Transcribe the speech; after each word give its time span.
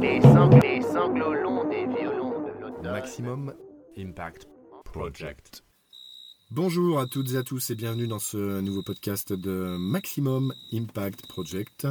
Les, 0.00 0.20
sang- 0.22 0.48
les 0.62 0.80
sanglots 0.80 1.34
longs 1.34 1.68
des 1.68 1.84
violons 1.86 2.46
de 2.46 2.52
l'automne. 2.60 2.82
Maximum 2.90 3.54
Impact 3.98 4.48
Project. 4.84 5.62
Bonjour 6.50 6.98
à 6.98 7.06
toutes 7.06 7.32
et 7.32 7.36
à 7.36 7.42
tous 7.42 7.68
et 7.68 7.74
bienvenue 7.74 8.06
dans 8.08 8.18
ce 8.18 8.60
nouveau 8.62 8.82
podcast 8.82 9.34
de 9.34 9.76
Maximum 9.78 10.54
Impact 10.72 11.26
Project 11.26 11.86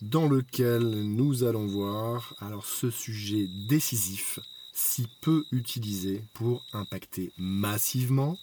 dans 0.00 0.28
lequel 0.28 0.82
nous 0.82 1.42
allons 1.42 1.66
voir 1.66 2.34
alors 2.40 2.64
ce 2.64 2.90
sujet 2.90 3.48
décisif 3.68 4.38
si 4.72 5.08
peu 5.20 5.44
utilisé 5.50 6.22
pour 6.34 6.64
impacter 6.72 7.32
massivement. 7.38 8.36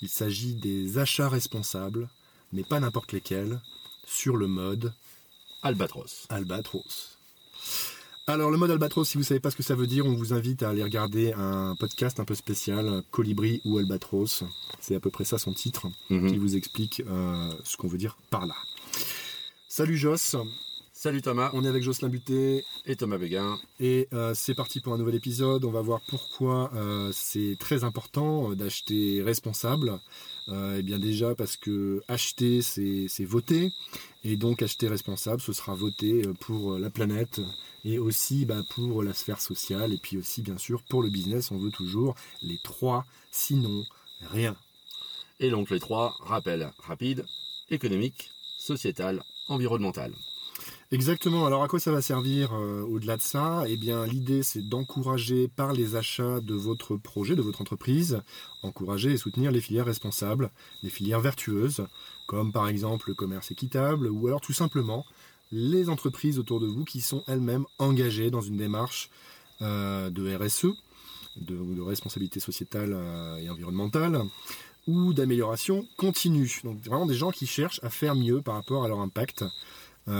Il 0.00 0.08
s'agit 0.08 0.54
des 0.54 0.96
achats 0.98 1.28
responsables, 1.28 2.08
mais 2.52 2.62
pas 2.64 2.80
n'importe 2.80 3.12
lesquels, 3.12 3.60
sur 4.06 4.36
le 4.36 4.46
mode 4.46 4.92
Albatros. 5.62 6.26
Albatros. 6.28 7.18
Alors 8.28 8.50
le 8.50 8.56
mode 8.56 8.70
Albatros, 8.72 9.04
si 9.08 9.14
vous 9.14 9.22
ne 9.22 9.26
savez 9.26 9.40
pas 9.40 9.50
ce 9.52 9.56
que 9.56 9.62
ça 9.62 9.74
veut 9.76 9.86
dire, 9.86 10.04
on 10.04 10.14
vous 10.14 10.32
invite 10.32 10.62
à 10.64 10.70
aller 10.70 10.82
regarder 10.82 11.32
un 11.34 11.76
podcast 11.76 12.18
un 12.18 12.24
peu 12.24 12.34
spécial, 12.34 13.02
Colibri 13.12 13.60
ou 13.64 13.78
Albatros. 13.78 14.42
C'est 14.80 14.96
à 14.96 15.00
peu 15.00 15.10
près 15.10 15.24
ça 15.24 15.38
son 15.38 15.52
titre, 15.52 15.86
Mhm. 16.10 16.30
qui 16.30 16.36
vous 16.38 16.56
explique 16.56 17.02
euh, 17.06 17.52
ce 17.64 17.76
qu'on 17.76 17.86
veut 17.88 17.98
dire 17.98 18.16
par 18.30 18.46
là. 18.46 18.54
Salut 19.68 19.96
Joss, 19.96 20.34
Salut 20.98 21.20
Thomas 21.20 21.50
on 21.52 21.62
est 21.62 21.68
avec 21.68 21.82
Jocelyn 21.82 22.08
Buté 22.08 22.64
et 22.86 22.96
Thomas 22.96 23.18
Béguin. 23.18 23.58
et 23.80 24.08
euh, 24.14 24.32
c'est 24.32 24.54
parti 24.54 24.80
pour 24.80 24.94
un 24.94 24.96
nouvel 24.96 25.14
épisode. 25.14 25.66
On 25.66 25.70
va 25.70 25.82
voir 25.82 26.00
pourquoi 26.08 26.70
euh, 26.74 27.10
c'est 27.12 27.58
très 27.60 27.84
important 27.84 28.50
euh, 28.50 28.54
d'acheter 28.54 29.22
responsable. 29.22 30.00
Euh, 30.48 30.76
eh 30.78 30.82
bien 30.82 30.98
déjà 30.98 31.34
parce 31.34 31.58
que 31.58 32.02
acheter 32.08 32.62
c'est 32.62 33.24
voter 33.26 33.72
et 34.24 34.36
donc 34.38 34.62
acheter 34.62 34.88
responsable 34.88 35.42
ce 35.42 35.52
sera 35.52 35.74
voter 35.74 36.22
pour 36.40 36.78
la 36.78 36.88
planète 36.88 37.42
et 37.84 37.98
aussi 37.98 38.46
bah, 38.46 38.62
pour 38.70 39.02
la 39.02 39.12
sphère 39.12 39.42
sociale 39.42 39.92
et 39.92 39.98
puis 39.98 40.16
aussi 40.16 40.40
bien 40.40 40.56
sûr 40.56 40.82
pour 40.88 41.02
le 41.02 41.10
business 41.10 41.50
on 41.50 41.58
veut 41.58 41.72
toujours 41.72 42.14
les 42.42 42.58
trois 42.64 43.04
sinon 43.30 43.84
rien. 44.30 44.56
Et 45.40 45.50
donc 45.50 45.68
les 45.68 45.78
trois 45.78 46.14
rappels 46.20 46.72
rapides, 46.78 47.26
économique, 47.68 48.30
sociétal, 48.56 49.22
environnemental. 49.48 50.14
Exactement. 50.92 51.46
Alors 51.46 51.64
à 51.64 51.68
quoi 51.68 51.80
ça 51.80 51.90
va 51.90 52.00
servir 52.00 52.54
euh, 52.54 52.82
au-delà 52.82 53.16
de 53.16 53.22
ça? 53.22 53.64
Eh 53.66 53.76
bien 53.76 54.06
l'idée 54.06 54.44
c'est 54.44 54.62
d'encourager 54.62 55.48
par 55.48 55.72
les 55.72 55.96
achats 55.96 56.40
de 56.40 56.54
votre 56.54 56.96
projet, 56.96 57.34
de 57.34 57.42
votre 57.42 57.60
entreprise, 57.60 58.22
encourager 58.62 59.10
et 59.10 59.16
soutenir 59.16 59.50
les 59.50 59.60
filières 59.60 59.86
responsables, 59.86 60.48
les 60.84 60.90
filières 60.90 61.20
vertueuses, 61.20 61.84
comme 62.28 62.52
par 62.52 62.68
exemple 62.68 63.08
le 63.08 63.14
commerce 63.14 63.50
équitable, 63.50 64.08
ou 64.08 64.28
alors 64.28 64.40
tout 64.40 64.52
simplement 64.52 65.04
les 65.50 65.88
entreprises 65.88 66.38
autour 66.38 66.60
de 66.60 66.66
vous 66.66 66.84
qui 66.84 67.00
sont 67.00 67.24
elles-mêmes 67.26 67.66
engagées 67.80 68.30
dans 68.30 68.40
une 68.40 68.56
démarche 68.56 69.10
euh, 69.62 70.08
de 70.10 70.36
RSE, 70.36 70.66
de, 71.36 71.80
responsabilité 71.80 72.38
sociétale 72.38 72.92
euh, 72.92 73.38
et 73.38 73.50
environnementale, 73.50 74.22
ou 74.86 75.12
d'amélioration 75.12 75.84
continue. 75.96 76.60
Donc 76.62 76.78
vraiment 76.84 77.06
des 77.06 77.14
gens 77.14 77.32
qui 77.32 77.46
cherchent 77.46 77.80
à 77.82 77.90
faire 77.90 78.14
mieux 78.14 78.40
par 78.40 78.54
rapport 78.54 78.84
à 78.84 78.88
leur 78.88 79.00
impact 79.00 79.44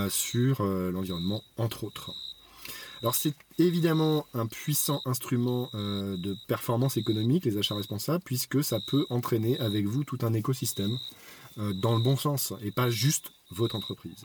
sur 0.09 0.61
euh, 0.61 0.91
l'environnement, 0.91 1.43
entre 1.57 1.85
autres. 1.85 2.13
Alors 3.03 3.15
c'est 3.15 3.35
évidemment 3.59 4.27
un 4.35 4.47
puissant 4.47 5.01
instrument 5.05 5.69
euh, 5.75 6.17
de 6.17 6.35
performance 6.49 6.97
économique, 6.97 7.45
les 7.45 7.59
achats 7.59 7.75
responsables, 7.75 8.25
puisque 8.25 8.65
ça 8.65 8.81
peut 8.89 9.07
entraîner 9.11 9.59
avec 9.61 9.87
vous 9.87 10.03
tout 10.03 10.19
un 10.23 10.33
écosystème 10.33 10.97
euh, 11.59 11.73
dans 11.75 11.95
le 11.97 12.03
bon 12.03 12.17
sens, 12.17 12.53
et 12.63 12.71
pas 12.71 12.91
juste 12.91 13.33
votre 13.51 13.77
entreprise. 13.77 14.25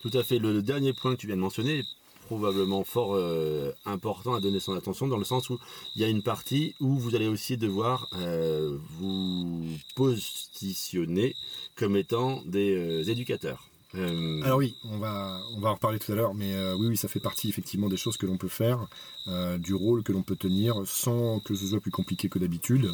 Tout 0.00 0.10
à 0.14 0.22
fait. 0.22 0.38
Le 0.38 0.62
dernier 0.62 0.92
point 0.92 1.14
que 1.14 1.20
tu 1.20 1.26
viens 1.26 1.36
de 1.36 1.40
mentionner 1.40 1.80
est 1.80 1.86
probablement 2.26 2.84
fort 2.84 3.14
euh, 3.14 3.72
important 3.84 4.34
à 4.34 4.40
donner 4.40 4.60
son 4.60 4.74
attention 4.74 5.08
dans 5.08 5.18
le 5.18 5.24
sens 5.24 5.50
où 5.50 5.58
il 5.94 6.02
y 6.02 6.04
a 6.04 6.08
une 6.08 6.22
partie 6.22 6.74
où 6.80 6.96
vous 6.96 7.14
allez 7.14 7.28
aussi 7.28 7.56
devoir 7.56 8.08
euh, 8.14 8.78
vous 8.98 9.66
positionner 9.96 11.34
comme 11.76 11.96
étant 11.96 12.42
des 12.46 12.74
euh, 12.74 13.10
éducateurs. 13.10 13.71
Euh, 13.94 14.40
Alors 14.42 14.58
oui, 14.58 14.74
on 14.84 14.98
va, 14.98 15.40
on 15.54 15.60
va 15.60 15.70
en 15.70 15.74
reparler 15.74 15.98
tout 15.98 16.12
à 16.12 16.14
l'heure, 16.14 16.34
mais 16.34 16.54
euh, 16.54 16.74
oui, 16.74 16.88
oui, 16.88 16.96
ça 16.96 17.08
fait 17.08 17.20
partie 17.20 17.48
effectivement 17.48 17.88
des 17.88 17.96
choses 17.96 18.16
que 18.16 18.26
l'on 18.26 18.38
peut 18.38 18.48
faire, 18.48 18.86
euh, 19.28 19.58
du 19.58 19.74
rôle 19.74 20.02
que 20.02 20.12
l'on 20.12 20.22
peut 20.22 20.36
tenir 20.36 20.82
sans 20.86 21.40
que 21.40 21.54
ce 21.54 21.66
soit 21.66 21.80
plus 21.80 21.90
compliqué 21.90 22.28
que 22.28 22.38
d'habitude. 22.38 22.90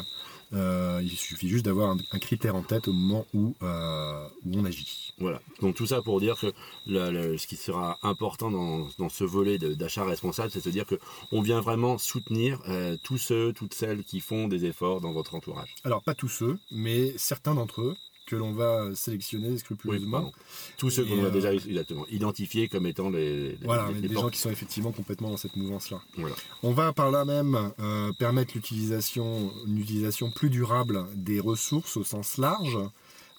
Euh, 0.51 0.99
il 1.03 1.11
suffit 1.11 1.47
juste 1.47 1.65
d'avoir 1.65 1.91
un, 1.91 1.97
un 2.11 2.19
critère 2.19 2.55
en 2.55 2.63
tête 2.63 2.87
au 2.87 2.93
moment 2.93 3.25
où, 3.35 3.55
où 3.61 4.51
on 4.55 4.65
agit. 4.65 5.13
Voilà. 5.19 5.39
Donc 5.61 5.75
tout 5.75 5.85
ça 5.85 6.01
pour 6.01 6.19
dire 6.19 6.39
que 6.39 6.51
ce 6.87 7.45
qui 7.47 7.55
sera 7.55 7.99
important 8.01 8.49
dans, 8.49 8.87
dans 8.97 9.09
ce 9.09 9.23
volet 9.23 9.59
d'achat 9.59 10.03
responsable, 10.03 10.49
c'est 10.51 10.65
de 10.65 10.71
dire 10.71 10.87
que 10.87 10.95
on 11.31 11.41
vient 11.41 11.61
vraiment 11.61 11.99
soutenir 11.99 12.61
tous 13.03 13.19
ceux, 13.19 13.53
toutes 13.53 13.75
celles 13.75 14.03
qui 14.03 14.21
font 14.21 14.47
des 14.47 14.65
efforts 14.65 15.01
dans 15.01 15.13
votre 15.13 15.35
entourage. 15.35 15.75
Alors 15.83 16.01
pas 16.03 16.15
tous 16.15 16.29
ceux, 16.29 16.57
mais 16.71 17.13
certains 17.17 17.53
d'entre 17.53 17.81
eux 17.81 17.95
que 18.29 18.35
l'on 18.35 18.51
va 18.53 18.93
sélectionner 18.95 19.57
scrupuleusement. 19.57 20.31
Tous 20.77 20.89
ceux 20.89 21.03
qu'on 21.05 21.23
a 21.23 21.27
euh, 21.27 21.31
déjà 21.31 21.53
exactement 21.53 22.05
identifiés 22.07 22.67
comme 22.67 22.85
étant 22.85 23.09
les, 23.09 23.49
les- 23.53 23.65
Voilà, 23.65 23.87
les- 23.87 23.93
mais 23.95 24.01
les 24.01 24.07
des 24.09 24.13
gens 24.13 24.29
qui 24.29 24.37
sont 24.39 24.51
effectivement 24.51 24.91
complètement 24.91 25.29
dans 25.29 25.37
cette 25.37 25.55
mouvance-là. 25.55 26.01
Voilà. 26.17 26.35
On 26.63 26.71
va 26.73 26.93
par 26.93 27.09
là 27.11 27.25
même 27.25 27.71
euh, 27.79 28.11
permettre 28.19 28.53
l'utilisation, 28.55 29.51
une 29.65 29.79
utilisation 29.79 30.31
plus 30.31 30.49
durable 30.49 31.05
des 31.15 31.39
ressources 31.39 31.97
au 31.97 32.03
sens 32.03 32.37
large, 32.37 32.77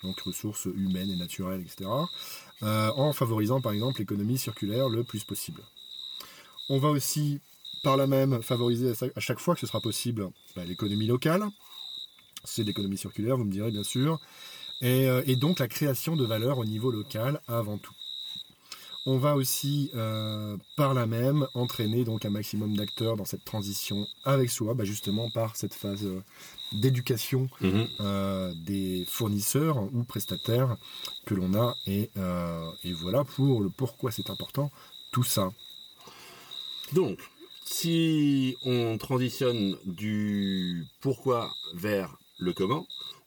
donc 0.02 0.18
ressources 0.20 0.64
humaines 0.66 1.10
et 1.10 1.16
naturelles, 1.16 1.60
etc., 1.60 1.88
euh, 2.62 2.90
en 2.96 3.12
favorisant 3.12 3.60
par 3.60 3.72
exemple 3.72 4.00
l'économie 4.00 4.36
circulaire 4.38 4.88
le 4.88 5.04
plus 5.04 5.24
possible. 5.24 5.62
On 6.68 6.78
va 6.78 6.88
aussi 6.88 7.40
par 7.82 7.96
là 7.96 8.06
même 8.06 8.42
favoriser 8.42 8.92
à 9.16 9.20
chaque 9.20 9.38
fois 9.40 9.54
que 9.54 9.60
ce 9.60 9.66
sera 9.66 9.80
possible 9.80 10.28
bah, 10.56 10.64
l'économie 10.66 11.06
locale, 11.06 11.44
c'est 12.44 12.62
l'économie 12.62 12.98
circulaire, 12.98 13.36
vous 13.36 13.44
me 13.44 13.52
direz 13.52 13.70
bien 13.70 13.82
sûr, 13.82 14.18
et, 14.80 15.08
euh, 15.08 15.22
et 15.26 15.36
donc 15.36 15.58
la 15.58 15.68
création 15.68 16.16
de 16.16 16.24
valeur 16.24 16.58
au 16.58 16.64
niveau 16.64 16.90
local 16.90 17.40
avant 17.48 17.78
tout. 17.78 17.94
On 19.06 19.16
va 19.16 19.34
aussi, 19.34 19.90
euh, 19.94 20.58
par 20.76 20.92
là 20.92 21.06
même, 21.06 21.46
entraîner 21.54 22.04
donc 22.04 22.26
un 22.26 22.30
maximum 22.30 22.76
d'acteurs 22.76 23.16
dans 23.16 23.24
cette 23.24 23.44
transition 23.46 24.06
avec 24.24 24.50
soi, 24.50 24.74
bah, 24.74 24.84
justement 24.84 25.30
par 25.30 25.56
cette 25.56 25.72
phase 25.72 26.04
euh, 26.04 26.22
d'éducation 26.72 27.48
Mhm. 27.62 27.88
euh, 28.00 28.52
des 28.66 29.06
fournisseurs 29.08 29.82
ou 29.94 30.04
prestataires 30.04 30.76
que 31.24 31.34
l'on 31.34 31.54
a. 31.54 31.74
Et, 31.86 32.10
euh, 32.18 32.70
et 32.84 32.92
voilà 32.92 33.24
pour 33.24 33.62
le 33.62 33.70
pourquoi 33.70 34.12
c'est 34.12 34.28
important, 34.28 34.70
tout 35.12 35.24
ça. 35.24 35.50
Donc, 36.92 37.18
si 37.64 38.56
on 38.64 38.98
transitionne 38.98 39.76
du 39.86 40.84
pourquoi 41.00 41.50
vers 41.74 42.16
le 42.38 42.52
comment, 42.52 42.86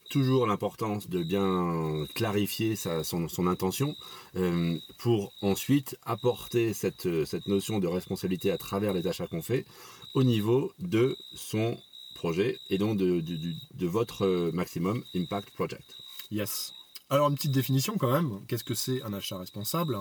toujours 0.10 0.46
l'importance 0.48 1.10
de 1.10 1.24
bien 1.24 2.06
clarifier 2.14 2.76
sa- 2.76 3.04
son, 3.04 3.48
intention 3.48 3.96
euh, 4.36 4.78
pour 5.00 5.32
ensuite 5.42 5.98
apporter 6.04 6.74
cette, 6.74 7.26
cette 7.26 7.48
notion 7.48 7.80
de 7.80 7.88
responsabilité 7.88 8.52
à 8.52 8.58
travers 8.58 8.94
les 8.94 9.08
achats 9.08 9.28
qu'on 9.28 9.42
fait 9.42 9.66
au 10.14 10.24
niveau 10.24 10.72
de 10.80 11.18
son 11.36 11.78
projet 12.16 12.58
et 12.70 12.78
donc 12.78 12.98
de, 12.98 13.22
de 13.22 13.88
votre 13.88 14.26
euh, 14.26 14.52
maximum 14.54 15.04
impact 15.16 15.50
project. 15.52 15.96
Yes. 16.32 16.74
Alors 17.10 17.30
une 17.30 17.36
petite 17.36 17.52
définition 17.52 17.98
quand 17.98 18.12
même. 18.12 18.40
Qu'est-ce 18.48 18.64
que 18.64 18.74
c'est 18.74 19.02
un 19.04 19.14
achat 19.14 19.38
responsable? 19.38 19.98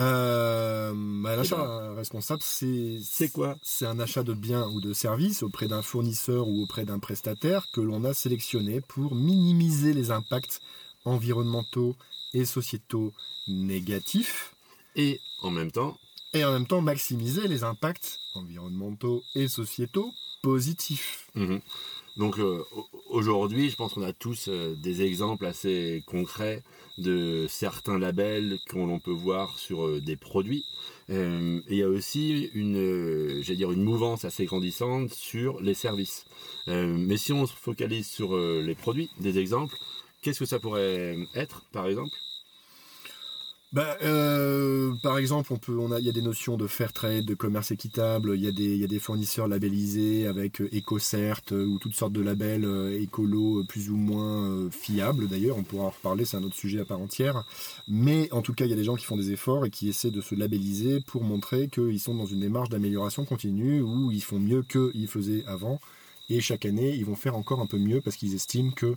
Euh, 0.00 0.92
bah, 1.22 1.36
L'achat 1.36 1.94
responsable, 1.94 2.42
c'est 2.42 2.98
C'est 3.02 3.28
quoi 3.28 3.56
C'est 3.62 3.86
un 3.86 4.00
achat 4.00 4.22
de 4.22 4.34
biens 4.34 4.66
ou 4.68 4.80
de 4.80 4.92
services 4.92 5.42
auprès 5.42 5.68
d'un 5.68 5.82
fournisseur 5.82 6.48
ou 6.48 6.62
auprès 6.62 6.84
d'un 6.84 6.98
prestataire 6.98 7.66
que 7.72 7.80
l'on 7.80 8.04
a 8.04 8.14
sélectionné 8.14 8.80
pour 8.80 9.14
minimiser 9.14 9.92
les 9.92 10.10
impacts 10.10 10.60
environnementaux 11.04 11.96
et 12.32 12.44
sociétaux 12.44 13.12
négatifs 13.46 14.54
Et 14.96 15.20
en 15.42 15.50
même 15.50 15.70
temps, 15.70 15.96
et 16.32 16.44
en 16.44 16.52
même 16.52 16.66
temps 16.66 16.80
maximiser 16.80 17.46
les 17.46 17.62
impacts 17.62 18.18
environnementaux 18.34 19.22
et 19.34 19.48
sociétaux 19.48 20.12
positifs. 20.42 21.28
Mhm. 21.34 21.60
Donc 22.16 22.38
euh, 22.38 22.62
au- 22.72 22.86
aujourd'hui, 23.10 23.70
je 23.70 23.76
pense 23.76 23.94
qu'on 23.94 24.02
a 24.02 24.12
tous 24.12 24.48
euh, 24.48 24.74
des 24.76 25.02
exemples 25.02 25.46
assez 25.46 26.02
concrets 26.06 26.62
de 26.98 27.46
certains 27.48 27.98
labels 27.98 28.58
qu'on 28.70 29.00
peut 29.00 29.10
voir 29.10 29.58
sur 29.58 29.84
euh, 29.86 30.00
des 30.00 30.16
produits. 30.16 30.64
Et 31.08 31.14
il 31.68 31.76
y 31.76 31.82
a 31.82 31.88
aussi 31.88 32.50
une, 32.54 33.40
j'allais 33.42 33.56
dire 33.56 33.72
une 33.72 33.82
mouvance 33.82 34.24
assez 34.24 34.46
grandissante 34.46 35.12
sur 35.12 35.60
les 35.60 35.74
services. 35.74 36.24
Mais 36.66 37.16
si 37.18 37.32
on 37.32 37.44
se 37.46 37.52
focalise 37.52 38.06
sur 38.08 38.34
les 38.38 38.74
produits, 38.74 39.10
des 39.20 39.38
exemples, 39.38 39.76
qu'est-ce 40.22 40.38
que 40.38 40.46
ça 40.46 40.58
pourrait 40.58 41.16
être, 41.34 41.62
par 41.72 41.86
exemple? 41.86 42.16
Bah, 43.74 43.96
euh, 44.04 44.92
par 45.02 45.18
exemple, 45.18 45.52
on 45.52 45.56
peut, 45.56 45.76
on 45.76 45.90
a, 45.90 45.98
il 45.98 46.06
y 46.06 46.08
a 46.08 46.12
des 46.12 46.22
notions 46.22 46.56
de 46.56 46.68
fair 46.68 46.92
trade, 46.92 47.24
de 47.24 47.34
commerce 47.34 47.72
équitable. 47.72 48.34
Il 48.36 48.44
y 48.44 48.46
a 48.46 48.52
des, 48.52 48.76
il 48.76 48.86
des 48.86 49.00
fournisseurs 49.00 49.48
labellisés 49.48 50.28
avec 50.28 50.60
euh, 50.60 50.70
EcoCert 50.72 51.40
euh, 51.50 51.66
ou 51.66 51.80
toutes 51.80 51.96
sortes 51.96 52.12
de 52.12 52.22
labels 52.22 52.64
euh, 52.64 52.96
écolo 53.02 53.64
plus 53.68 53.90
ou 53.90 53.96
moins 53.96 54.70
fiables. 54.70 55.26
D'ailleurs, 55.26 55.56
on 55.58 55.64
pourra 55.64 55.86
en 55.86 55.90
reparler, 55.90 56.24
c'est 56.24 56.36
un 56.36 56.44
autre 56.44 56.54
sujet 56.54 56.78
à 56.78 56.84
part 56.84 57.00
entière. 57.00 57.42
Mais 57.88 58.32
en 58.32 58.42
tout 58.42 58.54
cas, 58.54 58.64
il 58.64 58.70
y 58.70 58.74
a 58.74 58.76
des 58.76 58.84
gens 58.84 58.94
qui 58.94 59.06
font 59.06 59.16
des 59.16 59.32
efforts 59.32 59.66
et 59.66 59.70
qui 59.70 59.88
essaient 59.88 60.12
de 60.12 60.20
se 60.20 60.36
labelliser 60.36 61.00
pour 61.00 61.24
montrer 61.24 61.66
qu'ils 61.66 61.98
sont 61.98 62.14
dans 62.14 62.26
une 62.26 62.40
démarche 62.40 62.68
d'amélioration 62.68 63.24
continue 63.24 63.80
où 63.80 64.12
ils 64.12 64.22
font 64.22 64.38
mieux 64.38 64.62
qu'ils 64.62 65.08
faisaient 65.08 65.42
avant. 65.48 65.80
Et 66.30 66.40
chaque 66.40 66.64
année, 66.64 66.90
ils 66.94 67.04
vont 67.04 67.16
faire 67.16 67.36
encore 67.36 67.60
un 67.60 67.66
peu 67.66 67.78
mieux 67.78 68.00
parce 68.00 68.16
qu'ils 68.16 68.34
estiment 68.34 68.72
que 68.72 68.96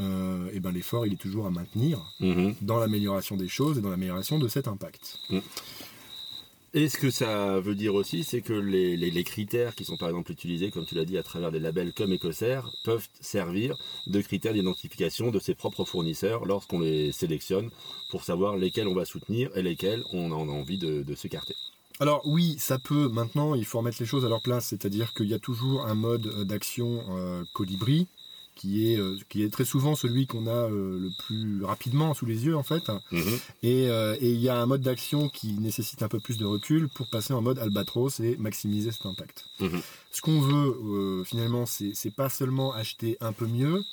euh, 0.00 0.48
eh 0.52 0.60
ben, 0.60 0.70
l'effort, 0.70 1.06
il 1.06 1.12
est 1.14 1.16
toujours 1.16 1.46
à 1.46 1.50
maintenir 1.50 1.98
Mhm. 2.20 2.54
dans 2.62 2.78
l'amélioration 2.78 3.36
des 3.36 3.48
choses 3.48 3.78
et 3.78 3.80
dans 3.80 3.90
l'amélioration 3.90 4.38
de 4.38 4.46
cet 4.46 4.68
impact. 4.68 5.18
Et 6.74 6.88
ce 6.90 6.98
que 6.98 7.10
ça 7.10 7.58
veut 7.60 7.74
dire 7.74 7.94
aussi, 7.94 8.22
c'est 8.24 8.42
que 8.42 8.52
les, 8.52 8.96
les- 8.96 9.10
les 9.10 9.24
critères 9.24 9.74
qui 9.74 9.84
sont 9.86 9.96
par 9.96 10.10
exemple 10.10 10.30
utilisés, 10.30 10.70
comme 10.70 10.84
tu 10.84 10.94
l'as 10.94 11.06
dit, 11.06 11.16
à 11.16 11.22
travers 11.22 11.50
des 11.50 11.58
labels 11.58 11.94
comme 11.94 12.12
Ecocer, 12.12 12.60
peuvent 12.84 13.08
servir 13.20 13.76
de 14.06 14.20
critères 14.20 14.52
d'identification 14.52 15.30
de 15.30 15.38
ses 15.40 15.54
propres 15.54 15.84
fournisseurs 15.86 16.44
lorsqu'on 16.44 16.80
les 16.80 17.10
sélectionne 17.10 17.70
pour 18.10 18.22
savoir 18.22 18.56
lesquels 18.56 18.86
on 18.86 18.94
va 18.94 19.06
soutenir 19.06 19.50
et 19.56 19.62
lesquels 19.62 20.04
on 20.12 20.30
en 20.30 20.46
a 20.48 20.52
envie 20.52 20.78
de, 20.78 21.02
de 21.02 21.14
s'écarter. 21.14 21.54
Alors 22.00 22.22
oui, 22.26 22.56
ça 22.58 22.78
peut. 22.78 23.08
Maintenant, 23.08 23.54
il 23.54 23.64
faut 23.64 23.78
remettre 23.78 23.98
les 24.00 24.06
choses 24.06 24.24
à 24.24 24.28
leur 24.28 24.40
place, 24.42 24.66
c'est-à-dire 24.66 25.14
qu'il 25.14 25.26
y 25.26 25.34
a 25.34 25.38
toujours 25.38 25.86
un 25.86 25.94
mode 25.94 26.26
euh, 26.26 26.44
d'action 26.44 27.02
euh, 27.10 27.44
colibri 27.54 28.06
qui 28.58 28.92
est, 28.92 28.98
euh, 28.98 29.16
qui 29.28 29.42
est 29.44 29.50
très 29.50 29.64
souvent 29.64 29.94
celui 29.94 30.26
qu'on 30.26 30.46
a 30.48 30.50
euh, 30.50 30.98
le 30.98 31.10
plus 31.18 31.64
rapidement 31.64 32.12
sous 32.12 32.26
les 32.26 32.44
yeux 32.44 32.56
en 32.56 32.64
fait. 32.64 32.82
Mhm. 33.12 33.38
Et, 33.62 33.88
euh, 33.88 34.16
et 34.20 34.30
il 34.30 34.40
y 34.40 34.48
a 34.48 34.60
un 34.60 34.66
mode 34.66 34.82
d'action 34.82 35.28
qui 35.28 35.52
nécessite 35.54 36.02
un 36.02 36.08
peu 36.08 36.18
plus 36.18 36.38
de 36.38 36.44
recul 36.44 36.88
pour 36.88 37.08
passer 37.08 37.32
en 37.32 37.40
mode 37.40 37.58
albatros 37.60 38.20
et 38.20 38.36
maximiser 38.36 38.90
cet 38.90 39.06
impact. 39.06 39.44
Mhm. 39.60 39.80
Ce 40.10 40.20
qu'on 40.20 40.40
veut 40.40 40.76
euh, 41.20 41.24
finalement, 41.24 41.66
c'est 41.66 42.14
pas 42.14 42.28
seulement 42.28 42.72
acheter 42.72 43.16
un 43.20 43.32
peu 43.32 43.46
mieux, 43.46 43.84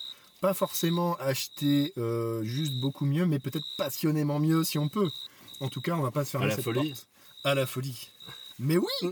pas 0.41 0.55
forcément 0.55 1.15
acheter 1.17 1.93
euh, 1.97 2.43
juste 2.43 2.73
beaucoup 2.81 3.05
mieux, 3.05 3.25
mais 3.27 3.39
peut-être 3.39 3.67
passionnément 3.77 4.39
mieux 4.39 4.63
si 4.63 4.79
on 4.79 4.89
peut. 4.89 5.09
En 5.61 5.69
tout 5.69 5.79
cas, 5.81 5.93
on 5.93 6.01
va 6.01 6.11
pas 6.11 6.25
se 6.25 6.35
À 6.37 6.45
la 6.45 6.55
cette 6.55 6.63
folie 6.65 6.89
porte. 6.89 7.07
À 7.45 7.55
la 7.55 7.65
folie. 7.65 8.09
Mais 8.59 8.77
oui, 8.77 9.09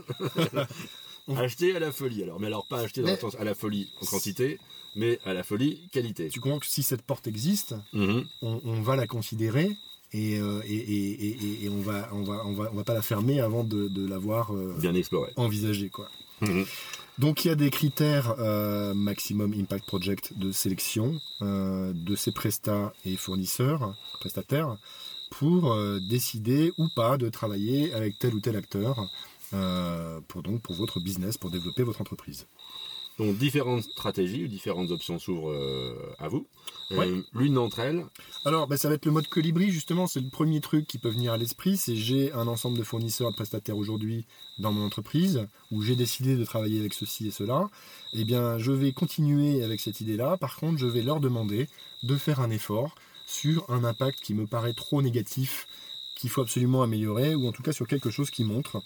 Acheter 1.36 1.74
à 1.74 1.78
la 1.78 1.90
folie, 1.92 2.22
alors. 2.22 2.38
Mais 2.40 2.48
alors 2.48 2.66
pas 2.66 2.80
acheter 2.80 3.00
dans 3.00 3.06
Mais- 3.06 3.14
le 3.14 3.18
sens 3.20 3.34
à 3.36 3.44
la 3.44 3.54
folie 3.54 3.88
en 4.02 4.06
quantité, 4.06 4.58
mais 4.94 5.18
à 5.24 5.32
la 5.32 5.42
folie 5.42 5.88
qualité. 5.90 6.28
tu 6.28 6.40
comprends 6.40 6.58
que 6.58 6.66
si 6.66 6.82
cette 6.82 7.00
porte 7.02 7.26
existe, 7.26 7.74
Mhm. 7.94 8.26
on, 8.42 8.60
on 8.64 8.82
va 8.82 8.96
la 8.96 9.06
considérer 9.06 9.74
et, 10.12 10.38
euh, 10.38 10.60
et, 10.66 10.74
et, 10.74 11.30
et- 11.30 11.64
et 11.64 11.68
on 11.70 11.80
va 11.80 12.08
on 12.12 12.22
va 12.22 12.44
on 12.44 12.52
va 12.52 12.68
on 12.72 12.76
va 12.76 12.84
pas 12.84 12.92
la 12.94 13.02
fermer 13.02 13.40
avant 13.40 13.64
de, 13.64 13.88
de 13.88 14.06
l'avoir 14.06 14.54
euh, 14.54 14.76
Bien 14.80 14.94
exploré. 14.94 15.32
envisagée 15.36 15.88
quoi. 15.88 16.10
Mhm. 16.40 16.64
Donc 17.18 17.44
il 17.44 17.48
y 17.48 17.50
a 17.50 17.54
des 17.54 17.70
critères 17.70 18.34
euh, 18.38 18.92
maximum 18.92 19.52
impact 19.54 19.86
project 19.86 20.36
de 20.36 20.50
sélection 20.50 21.20
euh, 21.42 21.92
de 21.94 22.16
ces 22.16 22.32
prestats 22.32 22.92
et 23.04 23.16
fournisseurs, 23.16 23.94
prestataires, 24.18 24.76
pour 25.30 25.72
euh, 25.72 26.00
décider 26.00 26.72
ou 26.76 26.88
pas 26.94 27.16
de 27.16 27.28
travailler 27.28 27.92
avec 27.94 28.18
tel 28.18 28.34
ou 28.34 28.40
tel 28.40 28.56
acteur 28.56 29.08
pour 30.26 30.42
donc 30.42 30.62
pour 30.62 30.74
votre 30.74 30.98
business, 30.98 31.38
pour 31.38 31.48
développer 31.48 31.84
votre 31.84 32.00
entreprise. 32.00 32.44
Donc 33.18 33.36
différentes 33.38 33.84
stratégies 33.84 34.44
ou 34.44 34.48
différentes 34.48 34.90
options 34.90 35.18
s'ouvrent 35.18 35.52
euh, 35.52 35.94
à 36.18 36.28
vous. 36.28 36.46
Euh. 36.90 37.22
L'une 37.32 37.54
d'entre 37.54 37.78
elles, 37.78 38.04
Alors, 38.44 38.66
bah, 38.66 38.76
ça 38.76 38.88
va 38.88 38.96
être 38.96 39.06
le 39.06 39.12
mode 39.12 39.28
colibri, 39.28 39.70
justement. 39.70 40.06
C'est 40.06 40.20
le 40.20 40.28
premier 40.28 40.60
truc 40.60 40.86
qui 40.86 40.98
peut 40.98 41.08
venir 41.08 41.32
à 41.32 41.36
l'esprit. 41.36 41.76
C'est 41.76 41.94
j'ai 41.94 42.32
un 42.32 42.46
ensemble 42.48 42.76
de 42.76 42.82
fournisseurs 42.82 43.30
de 43.30 43.36
prestataires 43.36 43.76
aujourd'hui 43.76 44.26
dans 44.58 44.72
mon 44.72 44.84
entreprise 44.84 45.46
où 45.70 45.82
j'ai 45.82 45.96
décidé 45.96 46.36
de 46.36 46.44
travailler 46.44 46.80
avec 46.80 46.92
ceci 46.92 47.28
et 47.28 47.30
cela. 47.30 47.70
Eh 48.12 48.24
bien, 48.24 48.58
je 48.58 48.72
vais 48.72 48.92
continuer 48.92 49.62
avec 49.62 49.80
cette 49.80 50.00
idée-là. 50.00 50.36
Par 50.36 50.56
contre, 50.56 50.78
je 50.78 50.86
vais 50.86 51.02
leur 51.02 51.20
demander 51.20 51.68
de 52.02 52.16
faire 52.16 52.40
un 52.40 52.50
effort 52.50 52.96
sur 53.26 53.70
un 53.70 53.84
impact 53.84 54.20
qui 54.20 54.34
me 54.34 54.46
paraît 54.46 54.74
trop 54.74 55.00
négatif, 55.02 55.66
qu'il 56.16 56.30
faut 56.30 56.42
absolument 56.42 56.82
améliorer, 56.82 57.34
ou 57.34 57.46
en 57.48 57.52
tout 57.52 57.62
cas 57.62 57.72
sur 57.72 57.86
quelque 57.86 58.10
chose 58.10 58.30
qui 58.30 58.44
montre 58.44 58.82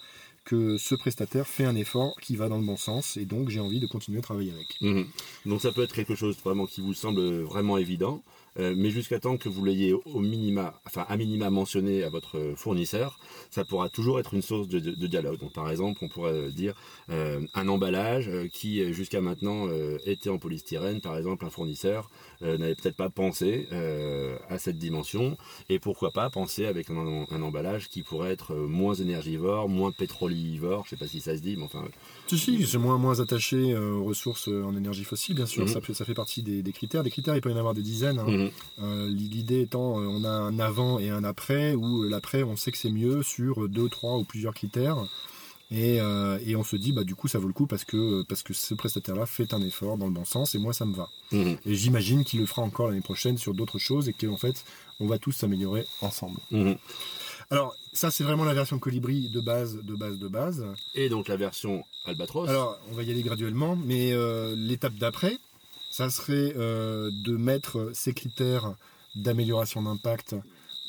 que 0.49 0.79
ce 0.79 0.95
prestataire 0.95 1.47
fait 1.47 1.67
un 1.67 1.77
effort 1.77 2.17
qui 2.23 2.35
va 2.35 2.49
dans 2.49 2.57
le 2.57 2.65
bon 2.65 2.79
sens, 2.79 3.19
et 3.19 3.27
donc 3.27 3.51
j'ai 3.51 3.61
envie 3.61 3.81
de 3.81 3.87
continuer 3.87 4.21
à 4.21 4.23
travailler 4.23 4.51
avec. 4.51 4.81
Mhm. 4.81 5.07
Donc 5.45 5.61
ça 5.61 5.73
peut 5.73 5.83
être 5.83 5.95
quelque 5.95 6.15
chose 6.15 6.39
vraiment 6.43 6.65
qui 6.65 6.81
vous 6.81 6.95
semble 6.95 7.21
vraiment 7.43 7.77
évident, 7.77 8.23
euh, 8.59 8.75
mais 8.77 8.91
jusqu'à 8.91 9.21
temps 9.21 9.37
que 9.37 9.49
vous 9.49 9.65
l'ayez 9.65 9.93
au 9.93 10.21
minima, 10.21 10.81
enfin 10.87 11.05
à 11.09 11.17
minima 11.17 11.51
mentionné 11.51 12.03
à 12.03 12.09
votre 12.09 12.55
fournisseur, 12.57 13.19
ça 13.51 13.65
pourra 13.65 13.89
toujours 13.89 14.19
être 14.19 14.35
une 14.35 14.43
source 14.43 14.69
de, 14.69 14.79
dialogue. 15.07 15.39
Donc 15.39 15.53
par 15.53 15.71
exemple, 15.71 16.01
on 16.03 16.09
pourrait 16.09 16.51
dire 16.51 16.75
euh, 17.11 17.41
un 17.55 17.69
emballage 17.69 18.29
euh, 18.29 18.49
qui 18.49 18.93
jusqu'à 18.93 19.21
maintenant 19.21 19.69
était 20.07 20.31
en 20.31 20.39
polystyrène, 20.39 21.01
par 21.01 21.17
exemple 21.17 21.45
un 21.45 21.51
fournisseur 21.51 22.11
n'avait 22.41 22.75
peut-être 22.75 22.97
pas 22.97 23.11
pensé 23.11 23.67
à 24.49 24.59
cette 24.59 24.79
dimension, 24.79 25.37
et 25.69 25.79
pourquoi 25.79 26.11
pas 26.13 26.31
penser 26.31 26.67
avec 26.67 26.91
un, 26.91 27.43
emballage 27.43 27.89
qui 27.89 28.03
pourrait 28.03 28.31
être 28.33 28.55
moins 28.55 28.95
énergivore, 28.95 29.69
moins 29.69 29.93
pétrolivore, 30.43 30.85
je 30.85 30.91
sais 30.91 30.97
pas 30.97 31.07
si 31.07 31.21
ça 31.21 31.37
se 31.37 31.43
dit, 31.43 31.57
mais 31.57 31.65
enfin 31.65 31.85
Si, 32.27 32.39
si, 32.39 32.67
c'est 32.67 32.79
moins, 32.79 32.99
moins 32.99 33.21
attaché 33.21 33.73
euh, 33.73 33.93
aux 33.95 34.05
ressources 34.05 34.49
euh, 34.49 34.63
en 34.65 34.77
énergie 34.77 35.05
fossile, 35.05 35.35
bien 35.35 35.47
sûr, 35.47 35.63
Mhm. 35.65 35.69
ça, 35.73 35.81
fait- 35.81 35.95
ça 35.95 36.05
fait 36.05 36.15
partie 36.15 36.43
des, 36.43 36.63
des 36.63 36.73
critères. 36.73 37.03
Des 37.03 37.11
critères, 37.11 37.35
il 37.37 37.41
peut 37.41 37.51
y 37.51 37.55
en 37.55 37.57
avoir 37.59 37.75
des 37.75 37.83
dizaines. 37.83 38.19
hein. 38.19 38.27
mhm. 38.29 38.51
Euh, 38.83 39.09
L'idée 39.09 39.61
étant, 39.63 39.95
on 39.95 40.25
a 40.25 40.31
un 40.31 40.59
avant 40.59 40.99
et 40.99 41.11
un 41.11 41.25
après, 41.25 41.75
où 41.75 42.03
l'après, 42.05 42.43
on 42.43 42.57
sait 42.57 42.71
que 42.73 42.79
c'est 42.79 42.91
mieux 42.91 43.23
sur 43.23 43.69
deux, 43.69 43.89
trois 43.89 44.17
ou 44.19 44.25
plusieurs 44.25 44.55
critères. 44.55 44.97
Et, 45.71 46.01
euh, 46.01 46.39
et 46.47 46.57
on 46.57 46.65
se 46.65 46.77
dit, 46.77 46.93
bah, 46.93 47.05
du 47.05 47.15
coup, 47.15 47.29
ça 47.29 47.39
vaut 47.39 47.47
le 47.47 47.53
coup 47.53 47.67
parce 47.67 47.85
que, 47.85 48.23
parce 48.27 48.43
que 48.43 48.55
ce 48.55 48.73
prestataire-là 48.73 49.27
fait 49.27 49.53
un 49.53 49.61
effort 49.61 49.99
dans 49.99 50.07
le 50.07 50.13
bon 50.13 50.25
sens 50.25 50.55
et 50.55 50.59
moi, 50.59 50.73
ça 50.73 50.87
me 50.87 50.95
va. 50.95 51.11
Mhm. 51.31 51.59
Et 51.67 51.75
j'imagine 51.75 52.25
qu'il 52.25 52.41
le 52.41 52.47
fera 52.47 52.63
encore 52.63 52.89
l'année 52.89 53.03
prochaine 53.03 53.37
sur 53.37 53.53
d'autres 53.53 53.79
choses 53.79 54.09
et 54.09 54.15
qu'en 54.15 54.39
fait, 54.39 54.65
on 54.99 55.07
va 55.07 55.19
tous 55.19 55.33
s'améliorer 55.33 55.85
ensemble. 56.01 56.41
Alors, 57.51 57.75
ça, 57.95 58.11
c'est 58.11 58.25
vraiment 58.25 58.45
la 58.45 58.53
version 58.55 58.79
colibri 58.79 59.31
de 59.31 59.41
base, 59.41 59.77
de 59.83 59.95
base, 59.95 60.19
de 60.19 60.29
base. 60.29 60.67
Et 60.95 61.09
donc 61.09 61.29
la 61.29 61.37
version 61.37 61.83
Albatros. 62.05 62.49
Alors, 62.49 62.79
on 62.91 62.95
va 62.95 63.03
y 63.03 63.11
aller 63.11 63.23
graduellement, 63.23 63.75
mais 63.75 64.13
euh, 64.13 64.55
l'étape 64.57 64.95
d'après, 64.95 65.39
ça 65.91 66.11
serait 66.11 66.53
euh, 66.57 67.11
de 67.25 67.37
mettre 67.37 67.91
ces 67.95 68.13
critères 68.13 68.75
d'amélioration 69.17 69.83
d'impact 69.83 70.37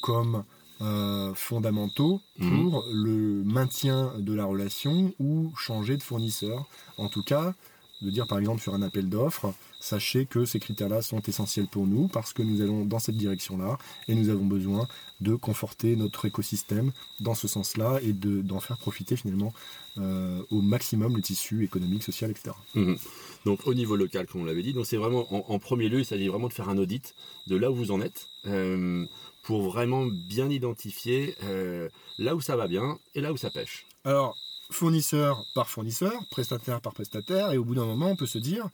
comme 0.01 0.43
euh, 0.81 1.33
fondamentaux 1.33 2.21
Mhm. 2.37 2.69
pour 2.71 2.85
le 2.91 3.43
maintien 3.43 4.13
de 4.17 4.33
la 4.33 4.45
relation 4.45 5.13
ou 5.19 5.53
changer 5.57 5.97
de 5.97 6.03
fournisseur. 6.03 6.65
En 6.97 7.07
tout 7.09 7.23
cas, 7.23 7.53
de 8.01 8.09
dire 8.09 8.27
par 8.27 8.39
exemple 8.39 8.61
sur 8.61 8.73
un 8.73 8.81
appel 8.81 9.09
d'offres, 9.09 9.53
sachez 9.79 10.25
que 10.25 10.45
ces 10.45 10.59
critères-là 10.59 11.01
sont 11.01 11.21
essentiels 11.21 11.67
pour 11.67 11.85
nous 11.85 12.07
parce 12.07 12.31
que 12.33 12.41
nous 12.43 12.61
allons 12.61 12.85
dans 12.85 12.99
cette 12.99 13.17
direction-là 13.17 13.77
et 14.07 14.15
nous 14.15 14.29
avons 14.29 14.45
besoin 14.45 14.87
de 15.19 15.35
conforter 15.35 15.95
notre 15.97 16.25
écosystème 16.25 16.91
dans 17.19 17.35
ce 17.35 17.47
sens-là 17.49 17.99
et 18.01 18.13
de- 18.13 18.41
d'en 18.41 18.59
faire 18.61 18.77
profiter 18.77 19.15
finalement 19.17 19.51
euh, 19.97 20.41
au 20.49 20.61
maximum 20.61 21.15
le 21.15 21.21
tissu 21.21 21.63
économique, 21.65 22.03
social, 22.03 22.31
etc. 22.31 22.51
Mhm. 22.75 22.97
Donc 23.45 23.67
au 23.67 23.73
niveau 23.73 23.97
local, 23.97 24.27
comme 24.27 24.41
on 24.41 24.45
l'avait 24.45 24.63
dit, 24.63 24.71
donc 24.73 24.85
c'est 24.85 24.95
vraiment 24.97 25.25
en, 25.33 25.53
en 25.53 25.59
premier 25.59 25.89
lieu, 25.89 25.99
il 25.99 26.05
s'agit 26.05 26.27
vraiment 26.29 26.47
de 26.47 26.53
faire 26.53 26.69
un 26.69 26.77
audit 26.77 27.15
de 27.47 27.57
là 27.57 27.69
où 27.69 27.75
vous 27.75 27.91
en 27.91 27.99
êtes 27.99 28.27
euh, 28.45 29.05
pour 29.43 29.63
vraiment 29.63 30.05
bien 30.05 30.49
identifier 30.49 31.35
euh, 31.43 31.89
là 32.17 32.35
où 32.35 32.39
ça 32.41 32.55
va 32.55 32.67
bien 32.67 32.97
et 33.15 33.19
là 33.21 33.33
où 33.33 33.37
ça 33.37 33.49
pêche. 33.49 33.85
Alors, 34.05 34.37
fournisseur 34.71 35.45
par 35.55 35.69
fournisseur, 35.69 36.13
prestataire 36.29 36.81
par 36.81 36.93
prestataire, 36.93 37.51
et 37.51 37.57
au 37.57 37.63
bout 37.63 37.75
d'un 37.75 37.85
moment, 37.85 38.11
on 38.11 38.15
peut 38.15 38.27
se 38.27 38.37
dire, 38.37 38.69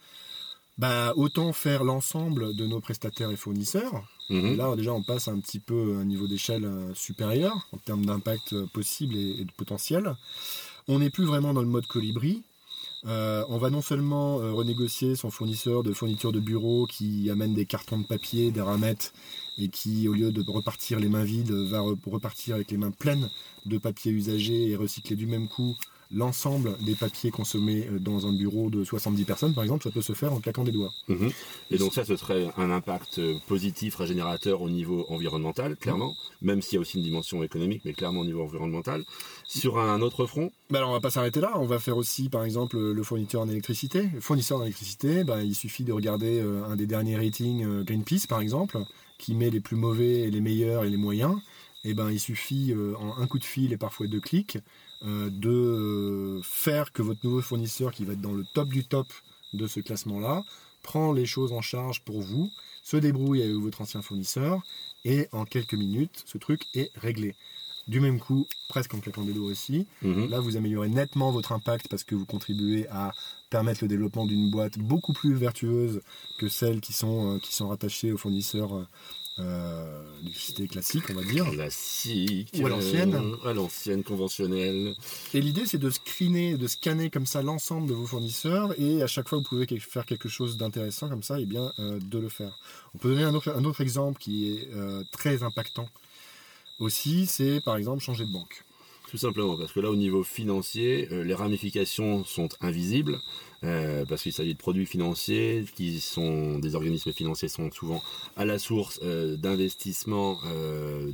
bah, 0.78 1.14
autant 1.16 1.54
faire 1.54 1.84
l'ensemble 1.84 2.56
de 2.56 2.66
nos 2.68 2.82
prestataires 2.82 3.32
et 3.32 3.38
fournisseurs. 3.38 4.04
Mhm. 4.30 4.46
Et 4.46 4.56
là, 4.56 4.76
déjà, 4.76 4.94
on 4.94 5.04
passe 5.04 5.28
un 5.28 5.40
petit 5.40 5.60
peu 5.60 5.96
à 5.96 6.02
un 6.02 6.06
niveau 6.06 6.28
d'échelle 6.28 6.66
euh, 6.66 6.94
supérieur 6.94 7.68
en 7.72 7.78
termes 7.78 8.06
d'impact 8.06 8.54
euh, 8.54 8.66
possible 8.74 9.16
et, 9.16 9.42
et 9.42 9.46
de 9.46 9.52
potentiel. 9.52 10.16
On 10.88 11.00
n'est 11.00 11.10
plus 11.10 11.26
vraiment 11.26 11.54
dans 11.54 11.62
le 11.62 11.68
mode 11.68 11.88
colibri. 11.88 12.44
Euh, 13.06 13.46
on 13.50 13.58
va 13.60 13.70
non 13.70 13.82
seulement 13.84 14.40
euh, 14.40 14.52
renégocier 14.52 15.16
son 15.16 15.30
fournisseur 15.30 15.84
de 15.84 15.94
fourniture 15.94 16.32
de 16.32 16.40
bureau 16.40 16.88
qui 16.88 17.30
amène 17.30 17.54
des 17.54 17.66
cartons 17.68 18.00
de 18.00 18.06
papier, 18.06 18.52
des 18.52 18.62
ramettes, 18.62 19.14
et 19.60 19.70
qui, 19.70 20.08
au 20.08 20.14
lieu 20.14 20.32
de 20.32 20.44
repartir 20.50 21.00
les 21.00 21.08
mains 21.10 21.24
vides, 21.24 21.52
va 21.52 21.80
re- 21.80 21.98
repartir 22.10 22.56
avec 22.56 22.72
les 22.72 22.78
mains 22.78 22.92
pleines 22.92 23.30
de 23.66 23.78
papier 23.78 24.12
usagé 24.12 24.70
et 24.70 24.76
recycler 24.76 25.16
du 25.16 25.28
même 25.28 25.48
coup 25.48 25.76
l'ensemble 26.16 26.78
des 26.84 26.96
papiers 26.96 27.30
consommés 27.30 27.88
euh, 27.92 28.00
dans 28.00 28.26
un 28.26 28.34
bureau 28.34 28.70
de 28.70 28.84
70 28.84 29.26
personnes, 29.26 29.54
par 29.54 29.64
exemple, 29.64 29.84
ça 29.84 29.92
peut 29.92 30.02
se 30.02 30.14
faire 30.14 30.34
en 30.34 30.40
claquant 30.40 30.64
des 30.64 30.72
doigts. 30.72 30.92
Mhm. 31.10 31.32
Et 31.72 31.78
donc 31.78 31.94
ça, 31.94 32.06
ce 32.06 32.16
serait 32.16 32.48
un 32.58 32.72
impact 32.72 33.20
euh, 33.20 33.36
positif, 33.48 33.96
régénérateur 33.96 34.62
au 34.62 34.70
niveau 34.70 35.06
environnemental, 35.10 35.76
clairement, 35.76 36.16
même 36.42 36.62
s'il 36.62 36.76
y 36.76 36.78
a 36.78 36.82
aussi 36.82 36.98
une 36.98 37.04
dimension 37.04 37.44
économique, 37.44 37.82
mais 37.86 37.94
clairement 37.94 38.22
au 38.22 38.26
niveau 38.26 38.44
environnemental. 38.44 39.04
Sur 39.46 39.78
un 39.78 40.02
autre 40.02 40.26
front, 40.26 40.52
Bah 40.70 40.80
alors 40.80 40.90
on 40.90 40.94
va 40.94 41.02
pas 41.02 41.12
s'arrêter 41.12 41.42
là, 41.42 41.52
on 41.56 41.66
va 41.66 41.80
faire 41.80 41.98
aussi 41.98 42.30
par 42.30 42.44
exemple 42.44 42.80
le 42.80 43.04
fournisseur 43.04 43.42
en 43.42 43.50
électricité. 43.50 44.10
Le 44.14 44.22
fournisseur 44.22 44.60
en 44.60 44.64
électricité, 44.64 45.24
bah, 45.24 45.44
il 45.44 45.54
suffit 45.54 45.84
de 45.84 45.92
regarder 45.92 46.40
euh, 46.40 46.66
un 46.66 46.76
des 46.76 46.88
derniers 46.88 47.18
ratings 47.18 47.84
Greenpeace 47.84 48.28
par 48.28 48.40
exemple, 48.40 48.80
qui 49.18 49.36
met 49.36 49.50
les 49.50 49.60
plus 49.60 49.76
mauvais 49.76 50.22
et 50.22 50.32
les 50.32 50.42
meilleurs 50.42 50.86
et 50.86 50.90
les 50.90 50.98
moyens. 50.98 51.36
Eh 51.86 51.94
ben, 51.94 52.10
il 52.12 52.20
suffit 52.20 52.74
euh, 52.74 52.96
en 52.98 53.18
un 53.18 53.28
coup 53.28 53.40
de 53.40 53.44
fil 53.44 53.72
et 53.72 53.78
parfois 53.78 54.08
deux 54.08 54.20
clics 54.20 54.58
euh, 55.06 55.30
de 55.30 56.42
faire 56.44 56.92
que 56.92 57.02
votre 57.02 57.20
nouveau 57.24 57.42
fournisseur 57.42 57.92
qui 57.92 58.06
va 58.06 58.14
être 58.14 58.22
dans 58.22 58.34
le 58.34 58.44
top 58.54 58.70
du 58.70 58.84
top 58.84 59.08
de 59.54 59.68
ce 59.68 59.80
classement-là 59.80 60.44
prend 60.82 61.14
les 61.14 61.26
choses 61.26 61.52
en 61.52 61.62
charge 61.62 62.04
pour 62.04 62.22
vous, 62.22 62.52
se 62.84 62.98
débrouille 62.98 63.42
avec 63.42 63.56
votre 63.56 63.82
ancien 63.82 64.02
fournisseur 64.02 64.62
et 65.04 65.28
en 65.32 65.46
quelques 65.46 65.74
minutes, 65.74 66.24
ce 66.26 66.38
truc 66.38 66.68
est 66.74 66.92
réglé. 66.96 67.36
Du 67.88 68.00
même 68.00 68.20
coup, 68.20 68.48
presque 68.68 68.96
en 68.96 69.00
claquant 69.00 69.24
des 69.24 69.34
doigts 69.34 69.50
aussi, 69.52 69.86
Mhm. 70.02 70.30
Là, 70.30 70.40
vous 70.40 70.58
améliorez 70.58 70.90
nettement 70.90 71.32
votre 71.32 71.52
impact 71.52 71.88
parce 71.88 72.04
que 72.04 72.16
vous 72.16 72.26
contribuez 72.26 72.88
à 72.90 73.12
permettre 73.52 73.84
le 73.84 73.88
développement 73.88 74.26
d'une 74.26 74.50
boîte 74.50 74.80
beaucoup 74.80 75.14
plus 75.14 75.36
vertueuse 75.36 76.02
que 76.40 76.48
celles 76.48 76.82
qui 76.82 76.94
sont, 76.94 77.36
euh, 77.36 77.40
qui 77.40 77.54
sont 77.54 77.68
rattachées 77.68 78.12
aux 78.12 78.18
fournisseurs 78.18 78.88
euh, 79.40 80.02
euh, 80.60 80.68
classique, 80.68 81.04
on 81.10 81.14
va 81.14 81.24
dire. 81.24 81.50
Classique. 81.52 82.52
Ou 82.60 82.66
à 82.66 82.70
l'ancienne. 82.70 83.36
à 83.44 83.54
l'ancienne, 83.54 84.04
conventionnelle. 84.04 84.96
Et 85.34 85.42
l'idée, 85.42 85.66
c'est 85.66 85.78
de 85.78 85.90
screener, 85.90 86.58
de 86.58 86.68
scanner 86.68 87.10
comme 87.10 87.26
ça 87.26 87.42
l'ensemble 87.42 87.90
de 87.90 87.94
vos 87.94 88.06
fournisseurs 88.06 88.80
et 88.80 89.02
à 89.02 89.08
chaque 89.08 89.28
fois, 89.28 89.40
vous 89.40 89.44
pouvez 89.44 89.68
faire 89.80 90.06
quelque 90.06 90.30
chose 90.30 90.58
d'intéressant 90.58 91.10
comme 91.10 91.24
ça, 91.24 91.40
et 91.40 91.46
bien 91.46 91.72
euh, 91.80 92.00
de 92.00 92.20
le 92.20 92.30
faire. 92.30 92.58
On 92.94 92.98
peut 92.98 93.10
donner 93.10 93.24
un 93.24 93.34
autre, 93.34 93.54
un 93.56 93.66
autre 93.66 93.82
exemple 93.82 94.20
qui 94.20 94.54
est 94.54 94.70
euh, 94.74 95.04
très 95.12 95.44
impactant 95.44 95.90
aussi, 96.80 97.26
c'est 97.26 97.62
par 97.62 97.78
exemple 97.78 98.04
changer 98.04 98.26
de 98.26 98.32
banque. 98.32 98.64
Tout 99.10 99.18
simplement, 99.18 99.56
parce 99.58 99.72
que 99.72 99.80
là, 99.80 99.90
au 99.92 99.96
niveau 99.96 100.24
financier, 100.24 101.08
euh, 101.12 101.24
les 101.24 101.34
ramifications 101.36 102.24
sont 102.26 102.50
invisibles, 102.60 103.20
euh, 103.64 104.04
parce 104.06 104.24
qu'il 104.24 104.34
s'agit 104.34 104.54
de 104.54 104.58
produits 104.60 104.86
financiers, 104.86 105.64
qui 105.76 106.00
sont 106.02 106.60
des 106.60 106.76
organismes 106.76 107.14
financiers 107.14 107.48
sont 107.48 107.72
souvent 107.72 108.02
à 108.36 108.46
la 108.46 108.60
source 108.60 109.00
euh, 109.04 109.38
d'investissements 109.38 110.38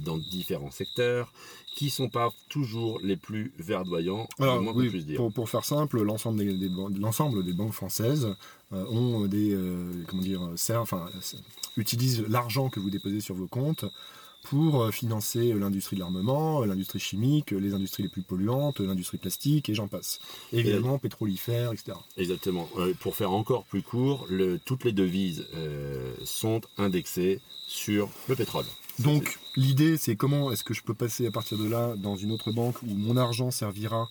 dans 0.03 0.17
différents 0.17 0.71
secteurs, 0.71 1.31
qui 1.75 1.89
sont 1.89 2.09
pas 2.09 2.31
toujours 2.49 2.99
les 3.03 3.15
plus 3.15 3.53
verdoyants, 3.57 4.27
Alors, 4.39 4.61
moins 4.61 4.73
oui, 4.73 4.89
dire. 5.03 5.17
pour, 5.17 5.31
pour 5.31 5.49
faire 5.49 5.63
simple, 5.63 6.01
l'ensemble 6.01 6.39
des, 6.39 6.53
des 6.53 6.69
ban- 6.69 6.89
l'ensemble 6.99 7.45
des 7.45 7.53
banques 7.53 7.73
françaises 7.73 8.35
ont 8.71 9.25
des 9.27 9.57
comment 10.07 10.21
dire 10.21 10.41
servent- 10.55 10.81
enfin 10.83 11.09
utilisent 11.77 12.25
l'argent 12.27 12.69
que 12.69 12.79
vous 12.79 12.89
déposez 12.89 13.21
sur 13.21 13.35
vos 13.35 13.47
comptes 13.47 13.85
pour 14.43 14.81
euh, 14.83 14.91
financer 14.91 15.53
l'industrie 15.53 15.95
de 15.95 16.01
l'armement, 16.01 16.65
l'industrie 16.65 16.99
chimique, 16.99 17.51
les 17.51 17.73
industries 17.73 18.03
les 18.03 18.09
plus 18.09 18.21
polluantes, 18.23 18.79
l'industrie 18.79 19.17
plastique 19.17 19.69
et 19.69 19.75
j'en 19.75 19.87
passe. 19.87 20.19
Évidemment, 20.51 20.97
pétrolifère, 20.97 21.71
etc. 21.73 21.93
Exactement. 22.17 22.67
Euh, 22.77 22.93
pour 22.99 23.15
faire 23.15 23.31
encore 23.31 23.65
plus 23.65 23.81
court, 23.83 24.25
le- 24.29 24.59
toutes 24.59 24.83
les 24.83 24.91
devises 24.91 25.45
euh, 25.55 26.13
sont 26.25 26.61
indexées 26.77 27.39
sur 27.67 28.09
le 28.27 28.35
pétrole. 28.35 28.65
Donc 28.99 29.39
l'idée, 29.55 29.97
c'est 29.97 30.15
comment 30.15 30.51
est-ce 30.51 30.63
que 30.63 30.73
je 30.73 30.83
peux 30.83 30.93
passer 30.93 31.25
à 31.27 31.31
partir 31.31 31.57
de 31.57 31.67
là 31.67 31.95
dans 31.95 32.15
une 32.15 32.31
autre 32.31 32.51
banque 32.51 32.81
où 32.83 32.87
mon 32.93 33.17
argent 33.17 33.51
servira 33.51 34.09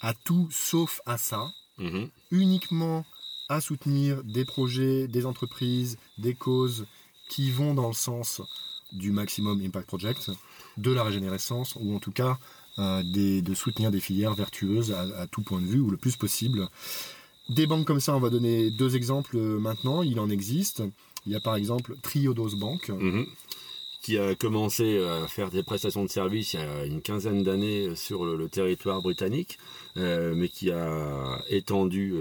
à 0.00 0.14
tout 0.14 0.48
sauf 0.50 1.00
à 1.06 1.18
ça. 1.18 1.50
Mhm. 1.78 2.08
uniquement 2.30 3.04
à 3.48 3.60
soutenir 3.60 4.22
des 4.22 4.44
projets, 4.44 5.08
des 5.08 5.26
entreprises, 5.26 5.96
des 6.18 6.34
causes 6.34 6.86
qui 7.28 7.50
vont 7.50 7.74
dans 7.74 7.88
le 7.88 7.94
sens 7.94 8.40
du 8.94 9.10
Maximum 9.10 9.60
Impact 9.60 9.86
Project, 9.86 10.30
de 10.76 10.92
la 10.92 11.02
régénérescence, 11.02 11.76
ou 11.80 11.94
en 11.94 11.98
tout 11.98 12.12
cas 12.12 12.38
euh, 12.78 13.02
de 13.04 13.54
soutenir 13.54 13.90
des 13.90 14.00
filières 14.00 14.34
vertueuses 14.34 14.92
à, 14.92 15.26
tout 15.28 15.42
point 15.42 15.60
de 15.60 15.66
vue, 15.66 15.80
ou 15.80 15.90
le 15.90 15.96
plus 15.96 16.16
possible. 16.16 16.68
Des 17.48 17.66
banques 17.66 17.86
comme 17.86 18.00
ça, 18.00 18.16
on 18.16 18.20
va 18.20 18.30
donner 18.30 18.70
deux 18.70 18.96
exemples 18.96 19.36
euh, 19.36 19.58
maintenant, 19.60 20.02
il 20.02 20.18
en 20.18 20.30
existe. 20.30 20.82
Il 21.26 21.32
y 21.32 21.36
a 21.36 21.40
par 21.40 21.56
exemple 21.56 21.94
Triodos 22.02 22.56
Bank, 22.56 22.88
Mhm. 22.88 23.26
qui 24.02 24.18
a 24.18 24.34
commencé 24.34 24.98
à 25.02 25.28
faire 25.28 25.50
des 25.50 25.62
prestations 25.62 26.02
de 26.04 26.10
services 26.10 26.54
il 26.54 26.60
y 26.60 26.62
a 26.62 26.84
une 26.84 27.00
quinzaine 27.00 27.42
d'années 27.42 27.94
sur 27.94 28.24
le, 28.24 28.48
territoire 28.48 29.00
britannique, 29.00 29.58
euh, 29.96 30.34
mais 30.34 30.48
qui 30.48 30.70
a 30.70 31.40
étendu 31.48 32.14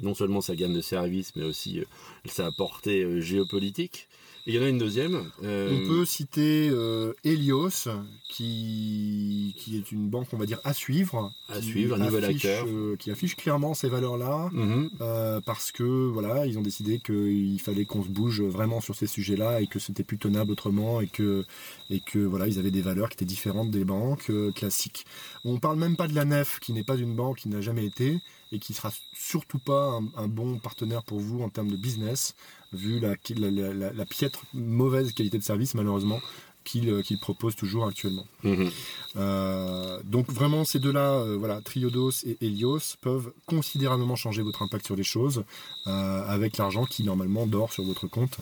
non 0.00 0.14
seulement 0.14 0.40
sa 0.40 0.54
gamme 0.54 0.74
de 0.74 0.80
services, 0.80 1.32
mais 1.34 1.44
aussi 1.44 1.82
sa 2.24 2.50
portée 2.52 3.20
géopolitique. 3.20 4.08
Et 4.48 4.52
il 4.52 4.54
y 4.56 4.58
en 4.58 4.62
a 4.62 4.68
une 4.70 4.78
deuxième. 4.78 5.30
euh, 5.42 5.78
On 5.78 5.86
peut 5.86 6.06
citer 6.06 6.70
euh, 6.72 7.12
Helios, 7.22 7.86
qui, 8.30 9.54
qui 9.58 9.76
est 9.76 9.92
une 9.92 10.08
banque, 10.08 10.28
on 10.32 10.38
va 10.38 10.46
dire, 10.46 10.58
à 10.64 10.72
suivre. 10.72 11.30
À 11.50 11.60
qui 11.60 11.66
suivre, 11.66 11.96
un 11.96 11.98
nouvel 11.98 12.24
affiche, 12.24 12.46
acteur. 12.46 12.66
euh, 12.66 12.96
qui 12.96 13.10
affiche 13.10 13.36
clairement 13.36 13.74
ces 13.74 13.90
valeurs-là. 13.90 14.48
mhm. 14.52 14.88
euh, 15.02 15.42
parce 15.44 15.70
que 15.70 15.82
voilà, 15.82 16.46
ils 16.46 16.58
ont 16.58 16.62
décidé 16.62 16.98
qu'il 16.98 17.60
fallait 17.60 17.84
qu'on 17.84 18.02
se 18.02 18.08
bouge 18.08 18.40
vraiment 18.40 18.80
sur 18.80 18.94
ces 18.94 19.06
sujets-là 19.06 19.60
et 19.60 19.66
que 19.66 19.78
c'était 19.78 20.02
plus 20.02 20.16
tenable 20.16 20.52
autrement 20.52 21.02
et 21.02 21.08
que 21.08 21.44
et 21.90 22.00
que 22.00 22.18
voilà, 22.18 22.48
ils 22.48 22.58
avaient 22.58 22.70
des 22.70 22.80
valeurs 22.82 23.10
qui 23.10 23.16
étaient 23.16 23.24
différentes 23.26 23.70
des 23.70 23.84
banques 23.84 24.30
euh, 24.30 24.50
classiques. 24.52 25.04
On 25.44 25.58
parle 25.58 25.78
même 25.78 25.96
pas 25.96 26.08
de 26.08 26.14
la 26.14 26.24
Nef, 26.24 26.58
qui 26.58 26.72
n'est 26.72 26.84
pas 26.84 26.96
une 26.96 27.14
banque, 27.14 27.38
qui 27.40 27.50
n'a 27.50 27.60
jamais 27.60 27.84
été 27.84 28.18
et 28.50 28.58
qui 28.58 28.72
sera 28.72 28.90
surtout 29.12 29.58
pas 29.58 29.90
un, 29.90 30.22
un 30.22 30.26
bon 30.26 30.56
partenaire 30.58 31.02
pour 31.02 31.18
vous 31.20 31.42
en 31.42 31.50
termes 31.50 31.70
de 31.70 31.76
business, 31.76 32.34
vu 32.72 33.00
la, 33.00 33.14
la, 33.36 33.50
la- 33.50 33.74
la- 33.74 33.92
la 33.92 34.06
piètre 34.06 34.42
mauvaise 34.54 35.12
qualité 35.12 35.38
de 35.38 35.42
service 35.44 35.74
malheureusement 35.74 36.20
qu'il 36.64 36.90
euh, 36.90 37.02
qu'il 37.02 37.18
propose 37.18 37.56
toujours 37.56 37.86
actuellement. 37.86 38.26
Mhm. 38.42 38.70
Euh, 39.16 40.00
donc 40.04 40.30
vraiment 40.30 40.64
ces 40.64 40.78
deux-là, 40.78 41.12
euh, 41.20 41.36
voilà, 41.38 41.60
Triodos 41.62 42.10
et 42.26 42.36
Helios 42.42 42.96
peuvent 43.00 43.32
considérablement 43.46 44.16
changer 44.16 44.42
votre 44.42 44.62
impact 44.62 44.84
sur 44.84 44.94
les 44.96 45.02
choses 45.04 45.44
euh, 45.86 46.24
avec 46.28 46.58
l'argent 46.58 46.84
qui 46.84 47.04
normalement 47.04 47.46
dort 47.46 47.72
sur 47.72 47.84
votre 47.84 48.06
compte 48.06 48.36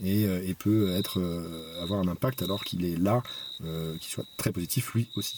et, 0.00 0.22
et 0.22 0.54
peut 0.54 0.90
être 0.92 1.20
avoir 1.80 1.98
un 2.00 2.08
impact 2.08 2.42
alors 2.42 2.62
qu'il 2.64 2.84
est 2.84 2.96
là, 2.96 3.22
euh, 3.64 3.96
qui 3.98 4.10
soit 4.10 4.24
très 4.36 4.52
positif 4.52 4.94
lui 4.94 5.08
aussi. 5.16 5.36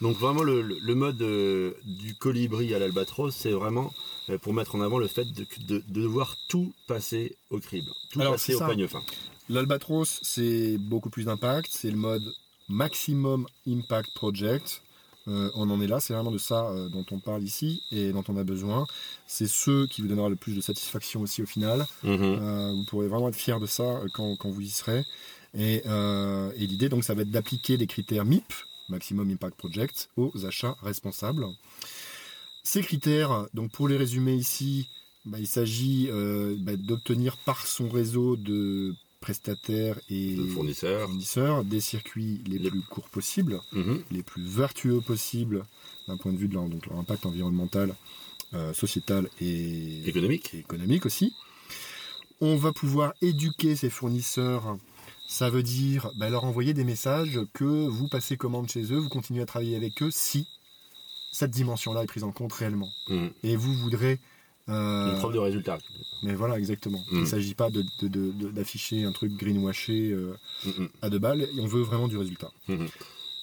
Donc 0.00 0.16
vraiment 0.16 0.42
le, 0.44 0.62
mode 0.94 1.20
euh, 1.22 1.72
du 1.84 2.14
colibri 2.14 2.74
à 2.74 2.78
l'albatros, 2.78 3.34
c'est 3.34 3.50
vraiment 3.50 3.92
euh, 4.30 4.38
pour 4.38 4.54
mettre 4.54 4.74
en 4.76 4.80
avant 4.80 4.98
le 4.98 5.08
fait 5.08 5.24
de, 5.24 5.44
de- 5.66 5.82
de 5.88 6.00
devoir 6.02 6.36
tout 6.48 6.72
passer 6.86 7.36
au 7.50 7.58
crible, 7.58 7.90
tout 8.10 8.20
Alors, 8.20 8.34
passer 8.34 8.52
c'est 8.52 8.54
au 8.54 8.58
ça. 8.60 8.66
pagne 8.68 8.86
fin. 8.86 9.02
L'Albatros, 9.48 10.20
c'est 10.22 10.76
beaucoup 10.78 11.10
plus 11.10 11.24
d'impact, 11.24 11.70
c'est 11.72 11.90
le 11.90 11.96
mode 11.96 12.22
Maximum 12.68 13.46
Impact 13.66 14.10
Project. 14.14 14.82
Euh, 15.26 15.50
on 15.54 15.68
en 15.70 15.80
est 15.80 15.86
là, 15.86 16.00
c'est 16.00 16.12
vraiment 16.14 16.30
de 16.30 16.38
ça 16.38 16.70
dont 16.92 17.04
on 17.10 17.18
parle 17.18 17.42
ici 17.42 17.82
et 17.90 18.12
dont 18.12 18.24
on 18.28 18.36
a 18.36 18.44
besoin. 18.44 18.86
C'est 19.26 19.46
ce 19.48 19.86
qui 19.86 20.02
vous 20.02 20.08
donnera 20.08 20.28
le 20.28 20.36
plus 20.36 20.54
de 20.54 20.60
satisfaction 20.60 21.22
aussi 21.22 21.42
au 21.42 21.46
final. 21.46 21.86
Mhm. 22.04 22.72
Vous 22.76 22.84
pourrez 22.84 23.08
vraiment 23.08 23.28
être 23.30 23.34
fier 23.36 23.58
de 23.58 23.66
ça 23.66 24.00
quand, 24.14 24.36
quand 24.36 24.50
vous 24.50 24.60
y 24.60 24.68
serez. 24.70 25.04
Et, 25.54 25.82
euh, 25.86 26.50
et 26.56 26.66
l'idée, 26.66 26.88
donc, 26.90 27.04
ça 27.04 27.14
va 27.14 27.22
être 27.22 27.30
d'appliquer 27.30 27.76
les 27.78 27.86
critères 27.86 28.24
MIP, 28.26 28.52
Maximum 28.88 29.30
Impact 29.30 29.56
Project, 29.56 30.10
aux 30.16 30.32
achats 30.46 30.76
responsables. 30.82 31.44
Ces 32.62 32.82
critères, 32.82 33.46
donc 33.54 33.70
pour 33.72 33.88
les 33.88 33.96
résumer 33.96 34.34
ici, 34.34 34.88
bah, 35.24 35.38
il 35.38 35.46
s'agit 35.46 36.08
euh, 36.10 36.56
bah, 36.58 36.76
d'obtenir 36.76 37.36
par 37.38 37.66
son 37.66 37.88
réseau 37.88 38.36
de 38.36 38.94
prestataires 39.20 39.98
et 40.08 40.36
fournisseur. 40.54 41.08
fournisseurs 41.08 41.64
des 41.64 41.80
circuits 41.80 42.40
les, 42.46 42.58
Les- 42.58 42.70
plus 42.70 42.82
courts 42.82 43.08
possibles, 43.08 43.60
Mhm. 43.72 44.02
les 44.10 44.22
plus 44.22 44.44
vertueux 44.44 45.00
possibles 45.00 45.64
d'un 46.06 46.16
point 46.16 46.32
de 46.32 46.38
vue 46.38 46.48
de 46.48 46.54
leur, 46.54 46.68
donc, 46.68 46.86
leur 46.86 46.98
impact 46.98 47.26
environnemental, 47.26 47.94
euh, 48.54 48.72
sociétal 48.72 49.28
et 49.40 50.06
Économique. 50.08 50.54
et 50.54 50.58
économique 50.58 51.04
aussi. 51.04 51.34
On 52.40 52.56
va 52.56 52.72
pouvoir 52.72 53.12
éduquer 53.20 53.74
ces 53.76 53.90
fournisseurs. 53.90 54.78
Ça 55.30 55.50
veut 55.50 55.62
dire 55.62 56.10
bah, 56.16 56.30
leur 56.30 56.44
envoyer 56.44 56.72
des 56.72 56.84
messages 56.84 57.38
que 57.52 57.64
vous 57.64 58.08
passez 58.08 58.36
commande 58.38 58.68
chez 58.70 58.82
eux, 58.92 58.96
vous 58.98 59.10
continuez 59.10 59.42
à 59.42 59.46
travailler 59.46 59.76
avec 59.76 60.02
eux 60.02 60.10
si 60.10 60.48
cette 61.32 61.50
dimension-là 61.50 62.02
est 62.02 62.06
prise 62.06 62.24
en 62.24 62.32
compte 62.32 62.52
réellement. 62.54 62.88
Mhm. 63.08 63.30
Et 63.42 63.54
vous 63.54 63.74
voudrez... 63.74 64.18
euh, 64.70 65.12
Une 65.12 65.18
preuve 65.18 65.34
de 65.34 65.38
résultat. 65.38 65.78
mais 66.22 66.34
voilà, 66.34 66.58
exactement. 66.58 67.04
Il 67.12 67.18
Mm. 67.18 67.20
ne 67.20 67.26
s'agit 67.26 67.54
pas 67.54 67.68
de- 67.70 67.84
de- 68.00 68.08
de- 68.08 68.32
de- 68.32 68.50
d'afficher 68.50 69.04
un 69.04 69.12
truc 69.12 69.32
greenwashé 69.36 70.10
euh, 70.12 70.34
Mhm. 70.64 70.88
à 71.02 71.10
deux 71.10 71.18
balles, 71.18 71.46
on 71.60 71.66
veut 71.66 71.82
vraiment 71.82 72.08
du 72.08 72.16
résultat. 72.16 72.50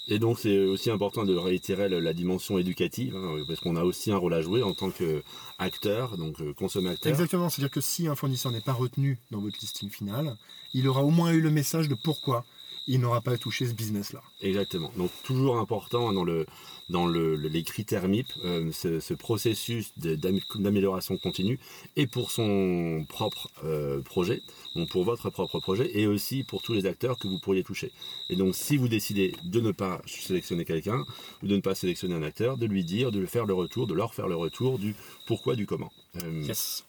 Et 0.07 0.19
donc 0.19 0.37
c'est 0.39 0.59
aussi 0.59 0.91
important 0.91 1.23
de 1.23 1.35
réitérer 1.35 1.89
la 1.89 2.13
dimension 2.13 2.59
éducative, 2.59 3.15
hein, 3.15 3.43
parce 3.47 3.59
qu'on 3.59 3.75
a 3.75 3.83
aussi 3.83 4.11
un 4.11 4.17
rôle 4.17 4.35
à 4.35 4.41
jouer 4.41 4.61
en 4.61 4.73
tant 4.73 4.91
qu'acteur, 4.91 6.17
donc 6.17 6.39
euh, 6.41 6.53
consommateur. 6.53 7.11
Exactement, 7.11 7.49
c'est-à-dire 7.49 7.71
que 7.71 7.81
si 7.81 8.07
un 8.07 8.15
fournisseur 8.15 8.51
n'est 8.51 8.61
pas 8.61 8.73
retenu 8.73 9.17
dans 9.31 9.39
votre 9.39 9.57
listing 9.59 9.89
final, 9.89 10.37
il 10.73 10.87
aura 10.87 11.03
au 11.03 11.09
moins 11.09 11.31
eu 11.31 11.41
le 11.41 11.49
message 11.49 11.89
de 11.89 11.95
pourquoi 11.95 12.45
il 12.87 12.99
n'aura 12.99 13.21
pas 13.21 13.37
touché 13.37 13.65
ce 13.65 13.73
business-là. 13.73 14.21
Exactement. 14.41 14.91
Donc 14.97 15.11
toujours 15.23 15.57
important 15.57 16.13
dans 16.13 16.23
le 16.23 16.45
dans 16.89 17.07
le, 17.07 17.35
le- 17.35 17.47
les 17.49 17.63
critères 17.63 18.07
MIP, 18.07 18.27
euh, 18.43 18.71
ce, 18.71 18.99
ce 18.99 19.15
processus 19.15 19.91
d'amélioration 19.97 21.17
continue, 21.17 21.59
et 21.95 22.05
pour 22.05 22.29
son 22.29 23.05
propre 23.09 23.49
euh, 23.63 24.01
projet, 24.01 24.43
donc 24.75 24.89
pour 24.89 25.03
votre 25.03 25.31
propre 25.31 25.59
projet, 25.59 25.89
et 25.97 26.05
aussi 26.05 26.43
pour 26.43 26.61
tous 26.61 26.73
les 26.73 26.85
acteurs 26.85 27.17
que 27.17 27.27
vous 27.27 27.39
pourriez 27.39 27.63
toucher. 27.63 27.91
Et 28.29 28.35
donc 28.35 28.55
si 28.55 28.77
vous 28.77 28.87
décidez 28.87 29.33
de 29.45 29.59
ne 29.61 29.71
pas 29.71 29.99
sélectionner 30.05 30.63
quelqu'un, 30.63 31.03
ou 31.41 31.47
de 31.47 31.55
ne 31.55 31.61
pas 31.61 31.73
sélectionner 31.73 32.13
un 32.13 32.21
acteur, 32.23 32.55
de 32.57 32.67
lui 32.67 32.83
dire, 32.83 33.11
de 33.11 33.19
lui 33.19 33.27
faire 33.27 33.45
le 33.47 33.55
retour, 33.55 33.87
de 33.87 33.95
leur 33.95 34.13
faire 34.13 34.27
le 34.27 34.35
retour 34.35 34.77
du 34.77 34.95
pourquoi, 35.25 35.55
du 35.55 35.65
comment. 35.65 35.91
Euh, 36.23 36.43
Yes. 36.43 36.85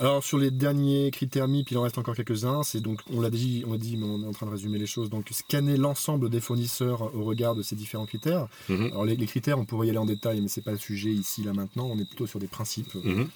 Alors 0.00 0.24
sur 0.24 0.38
les 0.38 0.50
derniers 0.50 1.10
critères 1.10 1.46
MIP, 1.46 1.70
il 1.70 1.78
en 1.78 1.82
reste 1.82 1.98
encore 1.98 2.16
quelques-uns. 2.16 2.62
C'est 2.62 2.80
donc, 2.80 3.00
on 3.12 3.20
l'a 3.20 3.30
dit, 3.30 3.64
on 3.66 3.72
l'a 3.72 3.78
dit, 3.78 3.96
mais 3.96 4.06
on 4.06 4.22
est 4.22 4.26
en 4.26 4.32
train 4.32 4.46
de 4.46 4.50
résumer 4.50 4.78
les 4.78 4.86
choses. 4.86 5.08
Donc 5.10 5.28
scanner 5.30 5.76
l'ensemble 5.76 6.30
des 6.30 6.40
fournisseurs 6.40 7.14
au 7.14 7.24
regard 7.24 7.54
de 7.54 7.62
ces 7.62 7.76
différents 7.76 8.06
critères. 8.06 8.48
Mhm. 8.68 8.86
Alors 8.86 9.04
les, 9.04 9.16
les 9.16 9.26
critères, 9.26 9.58
on 9.58 9.64
pourrait 9.64 9.86
y 9.86 9.90
aller 9.90 9.98
en 9.98 10.06
détail, 10.06 10.40
mais 10.40 10.48
c'est 10.48 10.62
pas 10.62 10.72
le 10.72 10.78
sujet 10.78 11.10
ici 11.10 11.42
là 11.42 11.52
maintenant. 11.52 11.86
On 11.86 11.98
est 11.98 12.04
plutôt 12.04 12.26
sur 12.26 12.38
des 12.38 12.48
principes. 12.48 12.94
Mhm. 12.94 13.28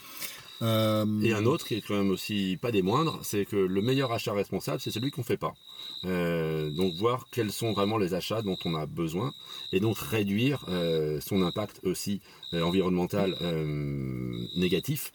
Euh, 0.62 1.06
Et 1.22 1.32
un 1.32 1.44
autre 1.46 1.64
qui 1.66 1.74
est 1.74 1.80
quand 1.80 1.94
même 1.96 2.10
aussi 2.10 2.58
pas 2.60 2.72
des 2.72 2.82
moindres, 2.82 3.20
c'est 3.22 3.44
que 3.44 3.56
le 3.56 3.80
meilleur 3.82 4.10
achat 4.12 4.32
responsable, 4.32 4.80
c'est 4.80 4.90
celui 4.90 5.10
qu'on 5.10 5.22
fait 5.22 5.36
pas. 5.36 5.54
Euh, 6.04 6.70
donc 6.70 6.94
voir 6.94 7.26
quels 7.30 7.50
sont 7.52 7.72
vraiment 7.72 7.98
les 7.98 8.14
achats 8.14 8.42
dont 8.42 8.56
on 8.64 8.74
a 8.74 8.86
besoin 8.86 9.32
et 9.72 9.80
donc 9.80 9.98
réduire 9.98 10.64
euh, 10.68 11.20
son 11.20 11.42
impact 11.42 11.80
aussi 11.84 12.20
environnemental 12.52 13.36
négatif 14.56 15.12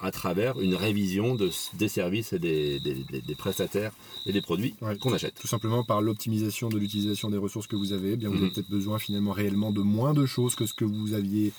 à 0.00 0.10
travers 0.10 0.58
une 0.60 0.74
révision 0.74 1.34
de, 1.34 1.50
des 1.74 1.88
services 1.88 2.32
et 2.32 2.38
des, 2.38 2.80
des- 2.80 3.04
des- 3.10 3.20
des 3.22 3.34
prestataires 3.34 3.92
et 4.26 4.32
des 4.32 4.40
produits 4.40 4.74
Ouais. 4.80 4.96
qu'on 4.98 5.12
achète. 5.12 5.34
Tout 5.34 5.48
simplement 5.48 5.84
par 5.84 6.00
l'optimisation 6.00 6.68
de 6.68 6.78
l'utilisation 6.78 7.30
des 7.30 7.36
ressources 7.38 7.66
que 7.66 7.76
vous 7.76 7.92
avez. 7.92 8.12
Eh 8.12 8.16
bien, 8.16 8.28
vous 8.28 8.36
Mhm. 8.36 8.42
avez 8.44 8.50
peut-être 8.52 8.70
besoin 8.70 8.98
finalement 8.98 9.32
réellement 9.32 9.72
de 9.72 9.80
moins 9.82 10.14
de 10.14 10.26
choses 10.26 10.54
que 10.54 10.66
ce 10.66 10.74
que 10.74 10.84
vous 10.84 11.12
aviez, 11.14 11.52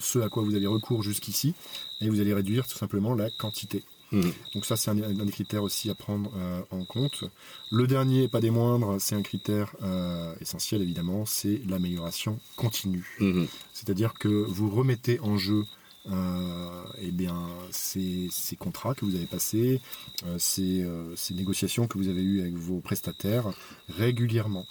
ce 0.00 0.18
à 0.18 0.28
quoi 0.28 0.42
vous 0.42 0.54
aviez 0.54 0.66
recours 0.66 1.02
jusqu'ici, 1.02 1.54
et 2.00 2.08
vous 2.08 2.20
allez 2.20 2.34
réduire 2.34 2.66
tout 2.66 2.76
simplement 2.78 3.14
la 3.14 3.30
quantité. 3.30 3.82
Mhm. 4.12 4.32
Donc 4.54 4.64
ça, 4.64 4.76
c'est 4.76 4.90
un, 4.90 5.00
un 5.02 5.24
des 5.24 5.32
critères 5.32 5.62
aussi 5.62 5.88
à 5.90 5.94
prendre 5.94 6.32
euh, 6.36 6.62
en 6.70 6.84
compte. 6.84 7.24
Le 7.70 7.86
dernier, 7.86 8.28
pas 8.28 8.40
des 8.40 8.50
moindres, 8.50 9.00
c'est 9.00 9.14
un 9.14 9.22
critère 9.22 9.74
euh, 9.82 10.34
essentiel 10.40 10.82
évidemment, 10.82 11.26
c'est 11.26 11.60
l'amélioration 11.68 12.38
continue. 12.56 13.06
Mhm. 13.20 13.46
C'est-à-dire 13.72 14.14
que 14.14 14.28
vous 14.28 14.68
remettez 14.70 15.20
en 15.20 15.36
jeu 15.36 15.64
euh, 16.10 16.82
eh 17.02 17.10
bien, 17.10 17.36
ces, 17.70 18.28
ces 18.30 18.56
contrats 18.56 18.94
que 18.94 19.04
vous 19.04 19.14
avez 19.14 19.26
passés, 19.26 19.80
euh, 20.26 20.38
ces, 20.38 20.82
euh, 20.82 21.14
ces 21.14 21.34
négociations 21.34 21.86
que 21.86 21.98
vous 21.98 22.08
avez 22.08 22.22
eues 22.22 22.40
avec 22.40 22.54
vos 22.54 22.80
prestataires 22.80 23.44
régulièrement. 23.88 24.66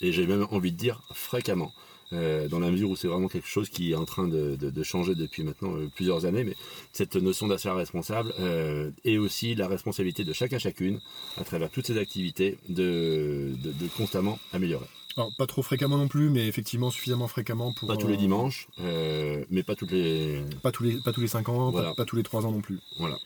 et 0.00 0.10
j'ai 0.12 0.26
même 0.26 0.46
envie 0.50 0.72
de 0.72 0.76
dire 0.76 1.02
fréquemment. 1.12 1.72
Euh, 2.14 2.48
dans 2.48 2.58
la 2.58 2.70
mesure 2.70 2.88
où 2.88 2.96
c'est 2.96 3.06
vraiment 3.08 3.28
quelque 3.28 3.48
chose 3.48 3.68
qui 3.68 3.92
est 3.92 3.94
en 3.94 4.06
train 4.06 4.26
de, 4.28 4.56
de- 4.56 4.70
de 4.70 4.82
changer 4.82 5.14
depuis 5.14 5.42
maintenant 5.42 5.76
euh, 5.76 5.88
plusieurs 5.94 6.24
années, 6.24 6.42
mais 6.42 6.54
cette 6.92 7.16
notion 7.16 7.48
d'achat 7.48 7.74
responsable 7.74 8.32
euh, 8.40 8.90
et 9.04 9.18
aussi 9.18 9.54
la 9.54 9.68
responsabilité 9.68 10.24
de 10.24 10.32
chacun 10.32 10.58
chacune 10.58 11.00
à 11.36 11.44
travers 11.44 11.68
toutes 11.70 11.86
ces 11.86 11.98
activités 11.98 12.56
de, 12.70 13.52
de, 13.62 13.72
de 13.72 13.88
constamment 13.96 14.38
améliorer. 14.54 14.86
Alors, 15.18 15.30
pas 15.36 15.46
trop 15.46 15.62
fréquemment 15.62 15.98
non 15.98 16.08
plus, 16.08 16.30
mais 16.30 16.46
effectivement 16.46 16.90
suffisamment 16.90 17.28
fréquemment 17.28 17.72
pour... 17.74 17.88
Pas 17.88 17.96
tous 17.96 18.06
les 18.08 18.14
euh, 18.14 18.16
dimanches, 18.16 18.68
euh, 18.80 19.44
mais 19.50 19.62
pas 19.62 19.74
toutes 19.74 19.90
les 19.90 20.40
Pas 20.62 20.70
tous 20.72 20.84
les, 20.84 20.92
pas 21.04 21.12
tous 21.12 21.20
les 21.20 21.26
5 21.28 21.48
ans, 21.50 21.70
Voilà. 21.72 21.88
pas, 21.90 21.94
pas 21.96 22.04
tous 22.06 22.16
les 22.16 22.22
3 22.22 22.46
ans 22.46 22.52
non 22.52 22.60
plus. 22.62 22.78
voilà. 22.98 23.18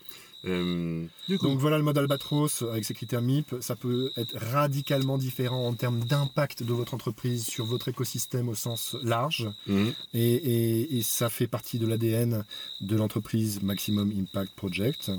Euh, 0.45 1.05
Donc 1.41 1.57
voilà 1.59 1.77
le 1.77 1.83
mode 1.83 1.97
Albatros 1.97 2.63
avec 2.63 2.83
ses 2.85 2.93
critères 2.93 3.21
MIP. 3.21 3.55
Ça 3.61 3.75
peut 3.75 4.11
être 4.17 4.35
radicalement 4.37 5.17
différent 5.17 5.67
en 5.67 5.73
termes 5.73 6.03
d'impact 6.03 6.63
de 6.63 6.73
votre 6.73 6.93
entreprise 6.93 7.45
sur 7.45 7.65
votre 7.65 7.87
écosystème 7.87 8.49
au 8.49 8.55
sens 8.55 8.95
large. 9.03 9.47
mhm, 9.67 9.93
Et, 10.13 10.33
et- 10.33 10.97
et 10.97 11.01
ça 11.01 11.29
fait 11.29 11.47
partie 11.47 11.79
de 11.79 11.87
l'ADN 11.87 12.43
de 12.81 12.95
l'entreprise 12.95 13.61
Maximum 13.63 14.11
Impact 14.19 14.53
Project. 14.55 15.11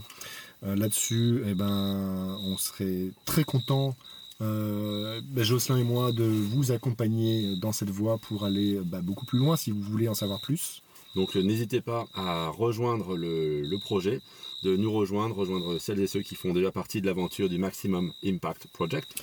Euh, 0.63 0.77
Là-dessus, 0.77 1.43
eh 1.47 1.55
ben, 1.55 2.39
on 2.43 2.57
serait 2.57 3.11
très 3.27 3.45
content, 3.45 3.97
euh, 4.41 5.21
ben, 5.25 5.45
Jocelyn 5.45 5.79
et 5.79 5.85
moi, 5.85 6.13
de 6.13 6.25
vous 6.25 6.71
accompagner 6.73 7.57
dans 7.57 7.73
cette 7.73 7.91
voie 7.91 8.19
pour 8.19 8.45
aller 8.45 8.79
bah, 8.85 9.01
beaucoup 9.03 9.27
plus 9.27 9.39
loin 9.39 9.57
si 9.57 9.71
vous 9.71 9.81
voulez 9.81 10.09
en 10.09 10.15
savoir 10.15 10.41
plus. 10.41 10.83
Donc 11.15 11.37
euh, 11.37 11.43
n'hésitez 11.43 11.81
pas 11.81 12.07
à 12.15 12.49
rejoindre 12.49 13.17
le, 13.17 13.77
projet, 13.79 14.21
de 14.63 14.77
nous 14.77 14.93
rejoindre, 14.93 15.37
rejoindre 15.37 15.79
celles 15.79 16.01
et 16.01 16.07
ceux 16.07 16.23
qui 16.23 16.35
font 16.35 16.53
déjà 16.53 16.73
partie 16.73 17.01
de 17.01 17.07
l'aventure 17.07 17.49
du 17.49 17.59
Maximum 17.59 18.13
Impact 18.25 18.67
Project 18.73 19.15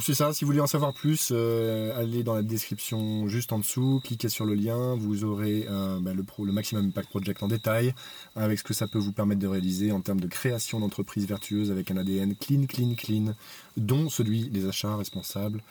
C'est 0.00 0.14
ça, 0.14 0.32
si 0.32 0.44
vous 0.44 0.50
voulez 0.50 0.60
en 0.60 0.66
savoir 0.66 0.94
plus, 0.94 1.30
euh, 1.32 1.98
allez 1.98 2.22
dans 2.22 2.34
la 2.34 2.42
description 2.42 3.28
juste 3.28 3.52
en 3.52 3.58
dessous, 3.58 4.00
cliquez 4.02 4.28
sur 4.28 4.46
le 4.46 4.54
lien, 4.54 4.96
vous 4.96 5.24
aurez 5.24 5.66
euh, 5.68 5.98
bah, 6.00 6.12
le, 6.14 6.52
Maximum 6.52 6.86
Impact 6.86 7.10
Project 7.10 7.42
en 7.42 7.48
détail, 7.48 7.94
avec 8.34 8.58
ce 8.58 8.64
que 8.64 8.74
ça 8.74 8.86
peut 8.86 8.98
vous 8.98 9.12
permettre 9.12 9.40
de 9.40 9.46
réaliser 9.46 9.92
en 9.92 10.00
termes 10.00 10.20
de 10.20 10.28
création 10.28 10.80
d'entreprises 10.80 11.26
vertueuses 11.26 11.70
avec 11.70 11.90
un 11.90 11.96
ADN 11.96 12.34
clean, 12.36 12.66
clean, 12.66 12.94
clean, 12.94 13.34
dont 13.76 14.08
celui 14.08 14.48
des 14.48 14.66
achats 14.66 14.96
responsables, 14.96 15.62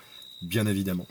bien 0.41 0.67
évidemment. 0.67 1.07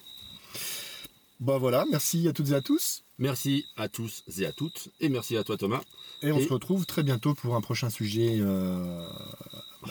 Bon 1.41 1.59
voilà, 1.59 1.85
merci 1.91 2.29
à 2.29 2.33
toutes 2.33 2.51
et 2.51 2.55
à 2.55 2.61
tous, 2.61 3.04
Merci 3.19 3.65
à 3.77 3.89
tous 3.89 4.25
et 4.39 4.45
à 4.45 4.53
toutes, 4.53 4.89
et 5.01 5.09
merci 5.09 5.37
à 5.37 5.45
toi 5.45 5.57
Thomas. 5.57 5.81
et 6.23 6.33
on 6.33 6.39
Et- 6.39 6.47
se 6.49 6.53
retrouve 6.53 6.85
très 6.87 7.03
bientôt 7.05 7.35
pour 7.35 7.55
un 7.55 7.61
prochain 7.61 7.89
sujet 7.91 8.39
euh, 8.41 9.07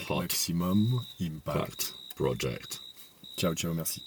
Maximum 0.10 1.02
Impact. 1.22 1.58
Impact 1.58 1.96
Project. 2.16 2.82
Ciao, 3.38 3.54
ciao, 3.56 3.74
merci. 3.74 4.04